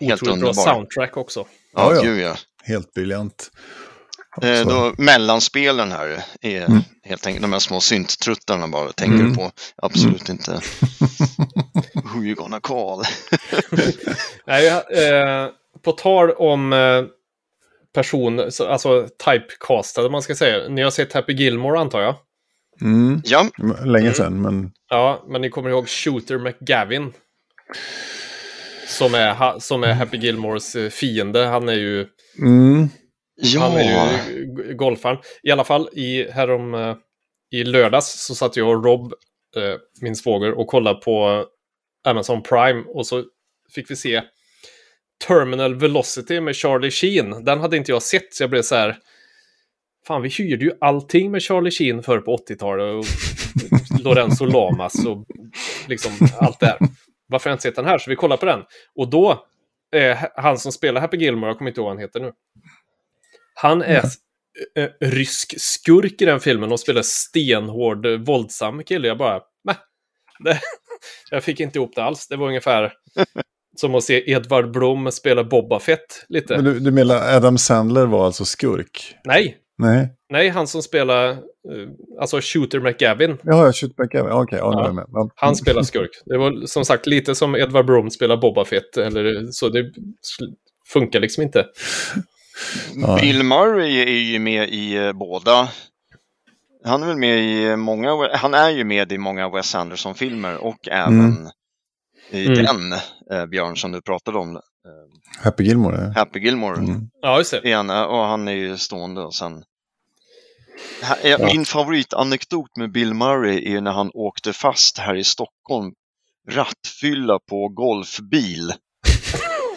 [0.00, 0.74] helt Otroligt bra underbar.
[0.74, 1.46] soundtrack också.
[1.74, 2.02] Ja, Ja, ja.
[2.02, 2.36] gud ja.
[2.64, 3.50] Helt briljant.
[4.42, 4.68] Eh, Så.
[4.70, 6.80] då, mellanspelen här är Mm.
[7.04, 9.34] helt enkelt de här små synttruttarna bara tänker Mm.
[9.36, 9.50] på.
[9.76, 10.52] Absolut inte.
[12.14, 13.02] Who you gonna call?
[14.46, 15.48] Nej, eh,
[15.84, 17.02] på tal om eh,
[17.94, 20.68] person, så- alltså typecastade man ska säga.
[20.68, 22.14] Ni har sett Happy Gilmore antar jag?
[22.80, 23.20] Mm.
[23.24, 23.48] Ja,
[23.84, 27.12] Länge sedan, men Ja, men ni kommer ihåg Shooter McGavin?
[28.88, 31.44] Som är, som är Happy Gilmores eh, fiende.
[31.46, 32.06] Han är ju,
[33.36, 33.60] Ja.
[33.60, 35.18] han är ju golfaren.
[35.42, 36.96] I alla fall, i, härom, eh,
[37.50, 39.12] i lördags så satt jag och Rob,
[39.56, 41.46] eh, min svåger, och kollade på
[42.04, 42.84] Amazon Prime.
[42.86, 43.24] Och så
[43.74, 44.22] fick vi se
[45.26, 47.44] Terminal Velocity med Charlie Sheen.
[47.44, 48.96] Den hade inte jag sett, så jag blev så här...
[50.06, 52.94] Fan, vi hyrde ju allting med Charlie Sheen förr på 80-talet.
[52.94, 53.04] Och
[54.04, 55.26] Lorenzo Lamas och
[55.88, 56.78] liksom allt det här.
[57.26, 57.98] Varför har jag inte sett den här?
[57.98, 58.60] Så vi kollar på den.
[58.94, 59.46] Och då,
[59.94, 62.32] eh, han som spelar Happy Gilmore, jag kommer inte ihåg vad han heter nu.
[63.54, 64.04] Han är
[64.76, 69.08] eh, rysk skurk i den filmen och spelar stenhård, eh, våldsam kille.
[69.08, 69.40] Jag bara,
[70.44, 70.60] nej.
[71.30, 72.28] Jag fick inte ihop det alls.
[72.28, 72.92] Det var ungefär
[73.76, 76.56] som att se Edvard Blom spela Boba Fett lite.
[76.56, 79.16] Men du, du menar Adam Sandler var alltså skurk?
[79.24, 81.36] Nej, Nej, nej, han som spelar, eh,
[82.20, 83.38] alltså Shooter McGavin.
[83.42, 85.30] jaha, skjuter back Okej, okay, ja, Ja.
[85.34, 86.10] Han spelar skurk.
[86.24, 88.96] Det var som sagt lite som Edvard Blom spelar Boba Fett.
[88.96, 89.92] Eller, så det
[90.88, 91.66] funkar liksom inte.
[92.94, 93.18] Ja.
[93.20, 95.68] Bill Murray är ju med i eh, båda.
[96.84, 100.88] Han är väl med i många, han är ju med i många Wes Anderson-filmer och
[100.88, 101.48] även Mm.
[102.30, 102.64] i Mm.
[102.64, 102.92] den,
[103.32, 104.56] eh, Björn, som du pratade om.
[104.56, 104.62] Eh,
[105.44, 106.04] Happy Gilmore?
[106.06, 106.10] eh?
[106.14, 107.10] Happy Gilmore Mm.
[107.22, 107.72] Ja, just det.
[107.72, 109.64] han, eh, och han är ju stående och sen
[111.02, 115.92] Här är- Min favoritanekdot med Bill Murray är när han åkte fast här i Stockholm.
[116.50, 118.72] Rattfylla på golfbil.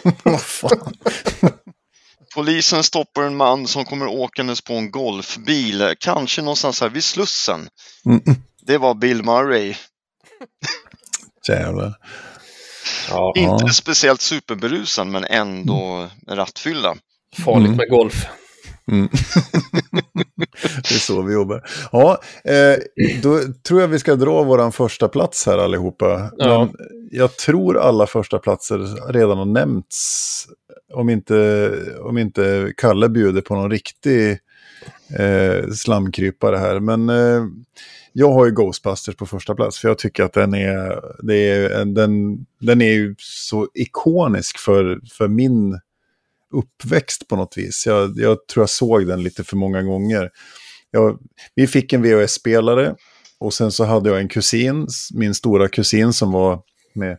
[0.24, 0.94] Vad fan.
[2.36, 7.68] Polisen stoppar en man som kommer åkandes på en golfbil, kanske någonstans här vid Slussen.
[8.06, 8.20] Mm.
[8.66, 9.74] Det var Bill Murray.
[11.48, 11.94] Jävlar.
[13.10, 13.72] Ja, Inte Ja.
[13.72, 16.96] speciellt superberusad men ändå rattfylla.
[17.44, 17.76] farligt Mm.
[17.76, 18.26] med golf.
[18.92, 19.08] Mm.
[20.62, 21.62] det är så vi jobbar.
[21.92, 22.78] Ja, eh,
[23.22, 26.30] då tror jag vi ska dra våran första plats här allihopa.
[26.36, 26.58] Ja.
[26.58, 26.74] Men
[27.10, 30.46] jag tror alla första platser redan har nämnts.
[30.96, 34.38] Om inte, om inte Kalle bjuder på någon riktig
[35.18, 36.80] eh, slamkrypare här.
[36.80, 37.44] Men eh,
[38.12, 39.78] jag har ju Ghostbusters på första plats.
[39.78, 45.00] För jag tycker att den är, det är, den, den är ju så ikonisk för,
[45.12, 45.80] för min
[46.52, 47.86] uppväxt på något vis.
[47.86, 50.30] Jag, jag tror jag såg den lite för många gånger.
[50.90, 51.18] Jag,
[51.54, 52.94] vi fick en VHS-spelare
[53.38, 56.62] och sen så hade jag en kusin, min stora kusin som var
[56.94, 57.18] med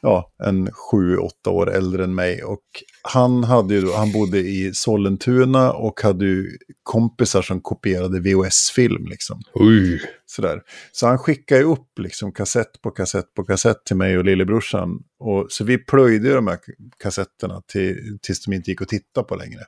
[0.00, 2.42] ja, en sju, åtta år äldre än mig.
[2.42, 2.62] Och
[3.02, 9.06] han, hade ju då, han bodde i Sollentuna och hade ju kompisar som kopierade VHS-film.
[9.06, 9.40] Liksom.
[9.54, 10.00] Oj.
[10.26, 10.62] Sådär.
[10.92, 14.98] Så han skickade upp liksom kassett på kassett på kassett till mig och lillebrorsan.
[15.18, 16.58] Och, så vi plöjde de här
[17.02, 19.60] kassetterna till, tills de inte gick att titta på längre.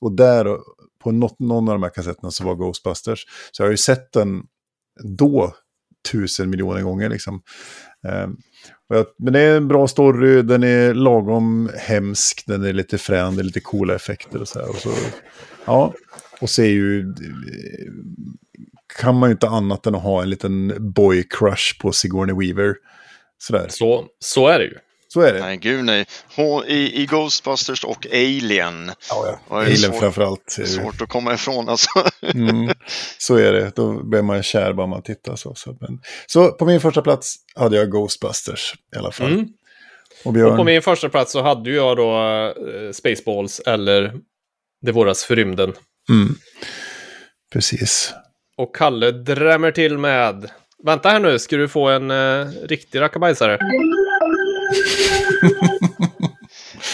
[0.00, 0.56] Och där,
[1.04, 3.26] på något, någon av de här kassetterna så var Ghostbusters.
[3.52, 4.42] Så jag har ju sett den
[5.02, 5.54] då
[6.10, 7.42] tusen miljoner gånger liksom.
[8.08, 8.36] Ehm,
[9.18, 13.42] men det är en bra story, den är lagom hemsk, den är lite frän, det
[13.42, 14.68] är lite coola effekter och så här.
[14.68, 14.90] Och så,
[15.64, 15.94] ja,
[16.40, 17.14] och så är ju
[19.00, 22.74] kan man ju inte annat än att ha en liten boy crush på Sigourney Weaver.
[23.38, 23.66] Sådär.
[23.68, 24.74] Så, så är det ju.
[25.16, 25.40] Så är det.
[25.40, 26.06] Nej, gud nej.
[26.66, 28.90] I, I Ghostbusters och Alien.
[29.10, 29.40] Ja, ja.
[29.50, 30.50] Ja, det är Alien svårt- framförallt.
[30.66, 31.88] Svårt att komma ifrån alltså.
[32.34, 32.74] Mm,
[33.18, 33.76] så är det.
[33.76, 35.54] Då blir man kär bara man tittar så.
[35.54, 39.32] Så, men, så på min första plats hade jag Ghostbusters i alla fall.
[39.32, 39.46] Mm.
[40.24, 44.14] Och Björn, Och på min första plats så hade jag då eh, Spaceballs eller
[44.82, 45.72] Det våras för rymden.
[46.10, 46.34] mm,
[47.52, 48.14] precis.
[48.56, 50.50] Och Kalle drämmer till med...
[50.84, 53.58] Vänta här nu, ska du få en eh, riktig rackabajsare?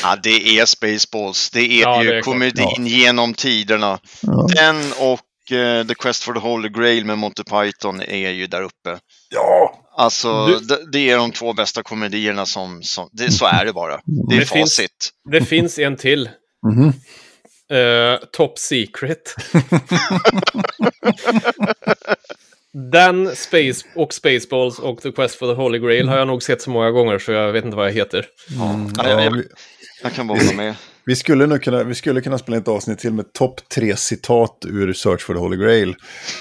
[0.03, 1.51] Ja, det är Spaceballs.
[1.51, 2.33] Det är Ja, ju det är klart.
[2.35, 3.99] komedin genom tiderna.
[4.23, 4.47] Ja.
[4.55, 8.63] Den och eh, The Quest for the Holy Grail med Monty Python är ju där
[8.63, 8.99] uppe.
[9.29, 9.79] ja.
[9.97, 12.83] Alltså, Du- det, det är de två bästa komedierna som...
[12.83, 14.01] som det, så är det bara.
[14.29, 15.11] Det är Det finns- facit.
[15.33, 16.29] Det finns en till.
[16.75, 16.89] Mhm.
[17.79, 19.35] Eh, top Secret.
[22.93, 26.63] Den Space och Spaceballs och The Quest for the Holy Grail har jag nog sett
[26.63, 28.27] så många gånger så jag vet inte vad jag heter.
[28.61, 29.43] Mm, Ja, ja, jag- vi,
[30.03, 30.75] Jag kan bara hålla med.
[31.07, 34.59] vi, skulle nog kunna, vi skulle kunna spela ett avsnitt till med topp tre citat
[34.69, 35.95] ur Search for the Holy Grail.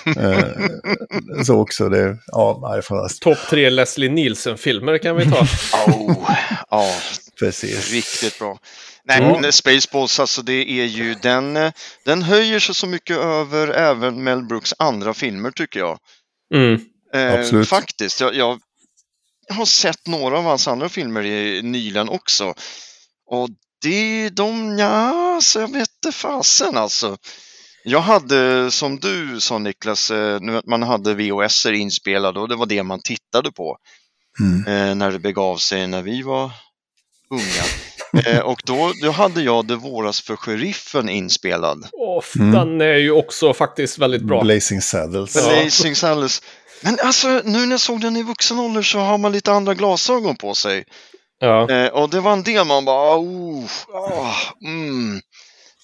[0.17, 3.19] eh, så också, det, ja, nej, det.
[3.21, 5.45] Topp tre Leslie Nielsen-filmer kan vi ta.
[5.87, 6.29] Oh,
[6.69, 6.89] ja,
[7.39, 7.91] Precis.
[7.91, 8.57] riktigt bra.
[9.03, 9.39] Nej, Ja.
[9.41, 11.71] men Spaceballs, alltså det är ju den, eh,
[12.05, 15.97] den höjer sig så mycket över även Mel Brooks andra filmer tycker jag.
[16.53, 16.81] Mm.
[17.13, 17.63] Eh.
[17.63, 18.59] Faktiskt, jag, jag
[19.49, 22.53] har sett några av hans andra filmer i, nyligen också.
[23.27, 23.49] Och
[23.81, 27.17] det, de, ja, så jag vet inte fasen alltså.
[27.83, 32.55] Jag hade, som du sa Niklas, eh, nu att man hade VHS inspelade och det
[32.55, 33.77] var det man tittade på
[34.39, 34.67] Mm.
[34.67, 36.51] eh, när det begav sig när vi var
[37.29, 37.63] unga.
[38.25, 41.87] Eh, och då, då hade jag Det våras för sheriffen inspelad.
[41.93, 42.51] Och Mm.
[42.51, 44.41] Den är ju också faktiskt väldigt bra.
[44.41, 45.33] Blazing Saddles.
[45.33, 46.41] Blazing Saddles.
[46.81, 49.73] Men alltså, nu när jag såg den i vuxen ålder så har man lite andra
[49.73, 50.83] glasögon på sig.
[51.39, 51.69] Ja.
[51.69, 54.35] Eh, och det var en del man bara, oh, ah,
[54.65, 55.21] mm.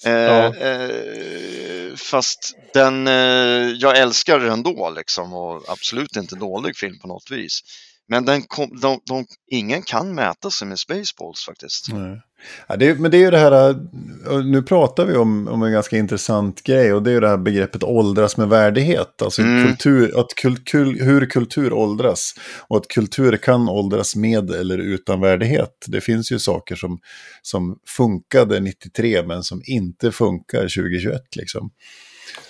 [0.05, 0.55] Eh, Ja.
[0.55, 7.07] eh, fast den, eh, jag älskar den ändå liksom och absolut inte dålig film på
[7.07, 7.59] något vis.
[8.07, 11.93] Men den kom, de, de, ingen kan mäta sig med Spaceballs faktiskt.
[11.93, 12.21] Nej.
[12.67, 15.71] Ja, det, men det är ju det här, äh, nu pratar vi om, om en
[15.71, 19.21] ganska intressant grej och det är ju det här begreppet åldras med värdighet.
[19.21, 19.67] Alltså Mm.
[19.67, 22.33] kultur, att kul, kul, hur kultur åldras
[22.67, 25.85] och att kultur kan åldras med eller utan värdighet.
[25.87, 26.99] Det finns ju saker som,
[27.41, 31.69] som funkade 93 men som inte funkar 2021 liksom.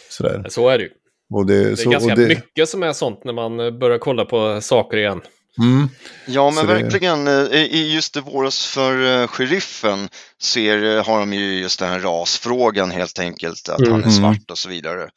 [0.09, 0.45] Sådär.
[0.49, 0.89] Så är det ju.
[1.33, 3.97] Och det, Det är så, ganska och det, mycket som är sånt när man börjar
[3.97, 5.21] kolla på saker igen.
[5.59, 5.89] Mm,
[6.25, 7.27] Ja, men Så det- verkligen.
[7.27, 10.09] eh, I just det våras för eh, sheriffen
[10.41, 13.91] ser, eh, har de ju just den här rasfrågan helt enkelt, att Mm.
[13.91, 15.09] han är svart och så vidare.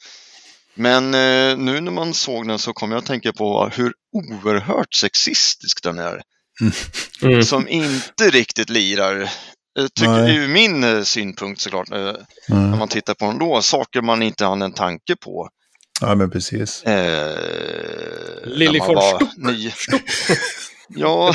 [0.74, 1.10] Men
[1.64, 5.98] nu när man såg den så kom jag att tänka på hur oerhört sexistisk den
[5.98, 6.22] är.
[7.22, 7.42] Mm.
[7.44, 9.30] Som inte riktigt lirar.
[9.94, 10.36] Tycker, Nej.
[10.36, 12.12] ur min synpunkt såklart, eh,
[12.48, 15.48] när mm, man tittar på den då, saker man inte hann en tanke på.
[16.00, 16.82] Ja, men precis.
[16.84, 17.36] Eh,
[18.44, 19.28] man von Stupp.
[19.36, 19.70] nio.
[20.96, 21.34] Ja,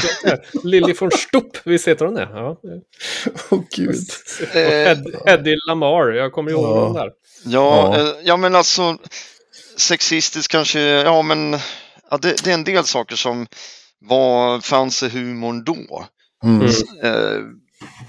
[0.63, 2.29] Lily von Stupp, visst heter hon det?
[2.33, 2.57] Ja.
[3.49, 3.95] Åh gud.
[4.49, 6.63] Och Ed, Eddie Lamar, jag kommer ihåg
[6.95, 7.01] Ja.
[7.01, 7.11] där.
[7.45, 8.01] ja, Ja.
[8.01, 8.97] eh, ja men alltså
[9.77, 11.59] sexistiskt kanske, ja men
[12.11, 13.47] ja, det, det är en del saker som
[14.01, 16.05] var, fanns i humorn då.
[16.43, 16.61] Mm.
[16.61, 16.71] Mm.
[17.03, 17.39] Eh,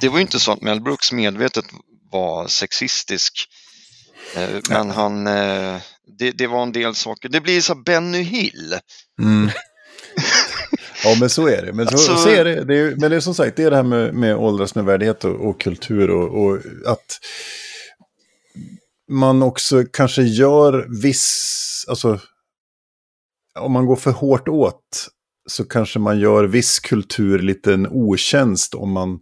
[0.01, 1.65] det var ju inte så att Mel Brooks medvetet
[2.13, 3.33] var sexistisk.
[4.37, 5.77] Eh, men han, eh,
[6.19, 7.29] det, det var en del saker.
[7.29, 8.75] Det blir så Benny Hill.
[9.23, 9.49] Mm.
[11.05, 11.73] Ja, men så är det.
[11.73, 12.65] Men så, Alltså- så är det.
[12.65, 14.85] det är, men det är som sagt, det är det här med, med åldras med
[14.85, 17.19] värdighet och, och kultur och, och att
[19.11, 22.21] man också kanske gör viss, alltså
[23.59, 25.09] om man går för hårt åt
[25.49, 29.19] så kanske man gör viss kultur lite en otjänst om man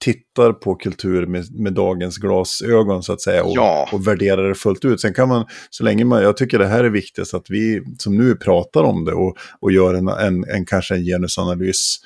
[0.00, 3.88] tittar på kultur med, med dagens glasögon så att säga och, Ja.
[3.92, 5.00] och värderar det fullt ut.
[5.00, 8.16] Sen kan man, så länge man, jag tycker det här är viktigast att vi som
[8.16, 11.96] nu pratar om det och, och gör en, en, en kanske en genusanalys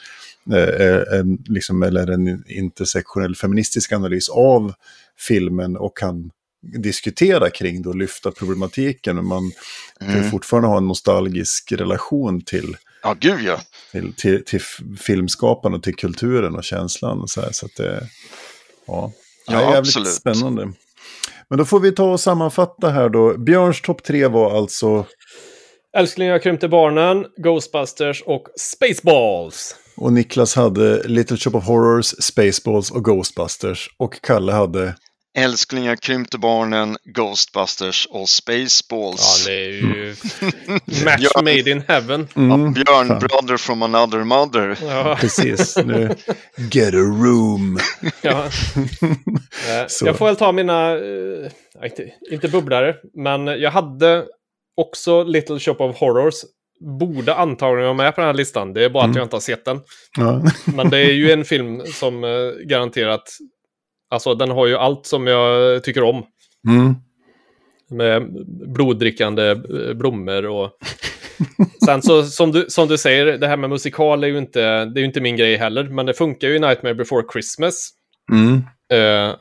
[0.53, 4.73] eh, en, liksom, eller en intersektionell feministisk analys av
[5.29, 6.31] filmen och kan
[6.83, 9.17] diskutera kring det och lyfta problematiken.
[9.17, 9.53] Men man
[9.99, 10.31] kan Mm.
[10.31, 13.61] fortfarande ha en nostalgisk relation till, Ja, gud ja.
[13.93, 17.21] till, till, till f- filmskaparna och till kulturen och känslan.
[17.21, 18.07] Och så här, så att det,
[18.87, 19.13] ja,
[19.47, 20.09] Ja, det är jävligt absolut.
[20.09, 20.73] spännande.
[21.49, 23.39] Men då får vi ta och sammanfatta här då.
[23.39, 25.07] Björns topp tre var alltså,
[25.97, 29.77] Älsklingar krympte barnen, Ghostbusters och Spaceballs.
[29.97, 33.89] och Niklas hade Little Shop of Horrors, Spaceballs och Ghostbusters.
[33.99, 34.95] Och Kalle hade,
[35.39, 39.45] Älsklingar krympte barnen, Ghostbusters och Ja, Spaceballs.
[39.47, 40.15] det är ju
[41.05, 41.31] match Ja.
[41.43, 42.29] made in heaven.
[42.35, 43.19] Ja, mm, Björn, fan.
[43.19, 44.79] brother from another mother.
[44.83, 46.15] Ja, precis, nu,
[46.71, 47.79] get a room.
[48.23, 48.45] ja.
[49.69, 49.87] Eh.
[50.05, 51.51] Jag får väl ta mina, eh,
[51.85, 54.25] inte, inte bubblare, men jag hade
[54.77, 56.35] också Little Shop of Horrors.
[57.01, 58.73] Borde antagligen vara med på den här listan.
[58.73, 59.17] Det är bara att Mm.
[59.17, 59.81] jag inte har sett den.
[60.19, 60.43] Ja.
[60.65, 62.31] Men det är ju en film som eh,
[62.67, 63.23] garanterat...
[64.13, 66.27] Alltså den har ju allt som jag tycker om.
[66.69, 66.95] Mm.
[67.91, 70.71] Med bloddrickande eh, blommor och...
[71.85, 75.01] Sen så som du, som du säger, det här med musikal är ju inte, det
[75.01, 75.85] är inte min grej heller.
[75.85, 77.91] Men det funkar ju i Nightmare before Christmas.
[78.33, 78.57] Mm.
[78.93, 79.35] Eh,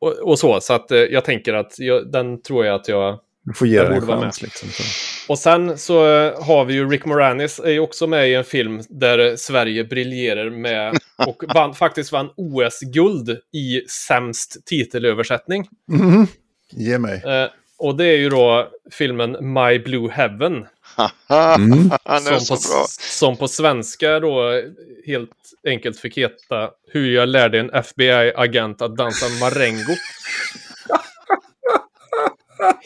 [0.00, 3.20] och, och så, så att eh, jag tänker att jag, den tror jag att jag...
[3.44, 4.42] Du får ge Jag en chans.
[4.42, 4.68] Liksom.
[4.68, 4.82] Så.
[5.30, 8.44] Och sen så eh, har vi ju Rick Moranis, är ju också med i en
[8.44, 15.68] film där eh, Sverige briljerar med och vann, faktiskt vann OS-guld i sämst titelöversättning.
[15.88, 16.26] Mhm.
[16.70, 17.22] Ge mig.
[17.24, 20.66] Eh, och det är ju då filmen My Blue Heaven.
[21.30, 21.90] Mm.
[22.04, 24.62] Är Som på, som på svenska då
[25.06, 25.30] helt
[25.66, 29.96] enkelt fick heta Hur jag lärde en FBI-agent att dansa marengo.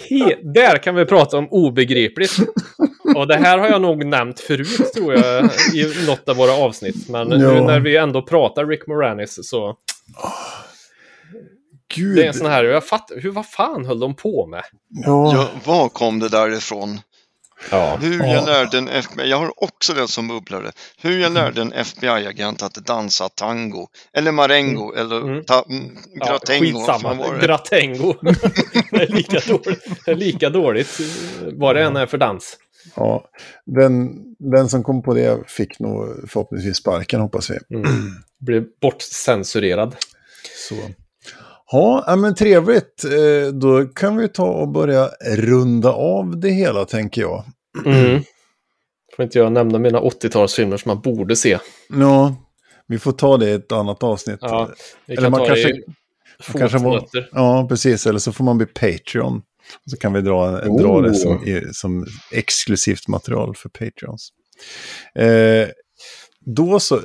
[0.09, 2.37] He där kan vi prata om obegripligt.
[3.17, 5.45] Och det här har jag nog nämnt förut tror jag
[5.75, 7.09] i något av våra avsnitt.
[7.09, 7.67] Men nu Ja.
[7.67, 9.77] när vi ändå pratar Rick Moranis så
[11.95, 12.17] Gud.
[12.17, 14.63] det är en sån här, jag fattar, hur, vad fan höll de på med?
[14.89, 15.33] Ja.
[15.35, 17.01] Ja, var kom det därifrån?
[17.71, 17.97] Ja.
[18.01, 18.27] Hur Ja.
[18.27, 20.73] jag lärde en FBI, jag har också det som bubblare.
[21.03, 23.87] Hur jag lärde en FBI-agent att dansa tango.
[24.13, 25.45] Eller marengo, eller Mm.
[25.45, 26.81] ta, mm, Ja, gratengo.
[26.87, 27.15] fan skitsamma.
[27.15, 27.47] var det?
[27.47, 28.15] Gratengo.
[28.91, 31.01] det, är lika dåligt, det är lika dåligt
[31.53, 32.57] vad det än är för dans.
[32.97, 33.25] Ja,
[33.67, 37.59] den, den som kom på det fick nog förhoppningsvis sparken hoppas vi.
[38.41, 39.97] Blir bortcensurerad.
[40.69, 40.75] Så.
[41.73, 43.05] Ja, ja, men trevligt.
[43.05, 47.45] Eh, Då kan vi ta och börja runda av det hela tänker jag.
[47.85, 48.23] Mm.
[49.17, 51.59] Får inte jag nämna mina 80-talsfilmer som man borde se.
[51.89, 52.37] Ja,
[52.87, 54.39] vi får ta det i ett annat avsnitt.
[54.41, 54.71] Ja,
[55.07, 55.83] vi Eller kan man ta kanske- det i
[56.53, 57.29] man kanske må- fotnötter.
[57.33, 58.07] Ja, precis.
[58.07, 59.43] Eller så får man bli Patreon.
[59.91, 64.29] Så kan vi dra, dra det som, i- som exklusivt material för Patreons.
[65.15, 65.69] Eh,
[66.41, 67.01] då så.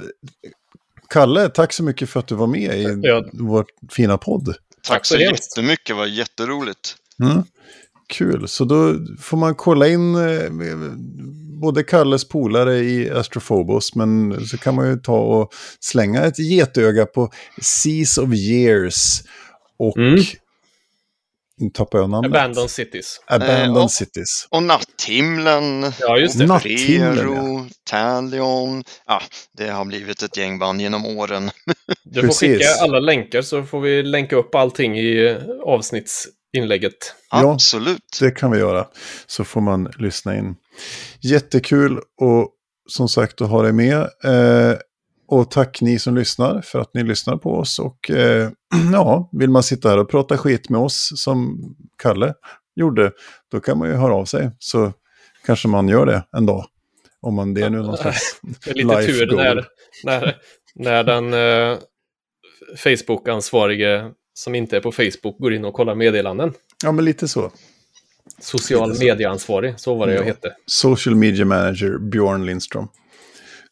[1.09, 3.26] Kalle, tack så mycket för att du var med i Ja.
[3.34, 4.55] vår fina podd.
[4.84, 6.95] Tack så jättemycket, det var jätteroligt.
[7.24, 7.43] Mm.
[8.10, 10.51] Kul, så då får man kolla in eh,
[11.62, 17.05] både Kalles polare i Astrophobos, men så kan man ju ta och slänga ett getöga
[17.05, 17.32] på
[17.62, 19.22] Seas of Years
[19.80, 19.97] och...
[19.97, 20.20] Mm.
[21.62, 22.32] Nu tappar jag namnet.
[22.32, 23.22] Abandoned Cities.
[23.28, 23.88] Abandoned Eh, ja.
[23.89, 24.47] Cities.
[24.49, 26.45] Och Natthimlen, Ja, just det.
[26.45, 28.84] Natthimlen, Vero, Talion.
[29.07, 29.22] Ja,
[29.57, 31.51] det har blivit ett gäng band genom åren.
[32.03, 32.57] Du får Precis.
[32.57, 35.38] skicka alla länkar så får vi länka upp allting i eh,
[36.50, 37.16] avsnittsinlägget.
[37.32, 37.54] Ja.
[37.54, 38.18] Absolut.
[38.20, 38.88] Det kan vi göra.
[39.28, 40.56] Så får man lyssna in.
[41.22, 42.50] Jättekul och
[42.89, 43.97] som sagt att ha dig med.
[44.24, 44.78] Eh,
[45.28, 47.80] och tack ni som lyssnar för att ni lyssnar på oss.
[47.80, 48.50] Och eh,
[48.93, 51.60] ja, vill man sitta här och prata skit med oss som
[52.02, 52.34] Kalle
[52.76, 53.12] gjorde,
[53.52, 54.52] då kan man ju höra av sig.
[54.60, 54.93] Så
[55.45, 56.66] kanske man gör det en dag.
[57.22, 59.38] Om man det är nu någon slags Det är lite tur goal.
[59.38, 59.66] när,
[60.04, 60.38] när,
[60.76, 61.78] när den eh,
[62.78, 66.53] Facebook-ansvarige som inte är på Facebook går in och kollar meddelanden.
[66.83, 67.51] Ja, men lite så.
[68.41, 69.05] Social Lite så.
[69.05, 70.25] medieansvarig, så var det jag Ja.
[70.25, 70.55] hette.
[70.65, 72.87] Social Media Manager Björn Lindström.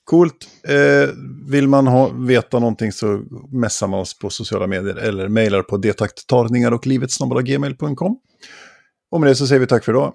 [0.04, 0.48] Coolt.
[0.68, 1.10] Eh,
[1.50, 5.78] vill man ha, veta någonting så messar man oss på sociala medier eller mejlar på
[5.78, 8.20] detakttagningar och livet.gmail.com.
[9.12, 10.14] Och med det så säger vi tack för idag.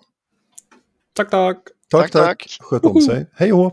[1.16, 1.56] Tack, tack!
[1.90, 2.56] Tack, Tack, tack.
[2.60, 3.26] Sköt om sig.
[3.34, 3.72] Hej hå!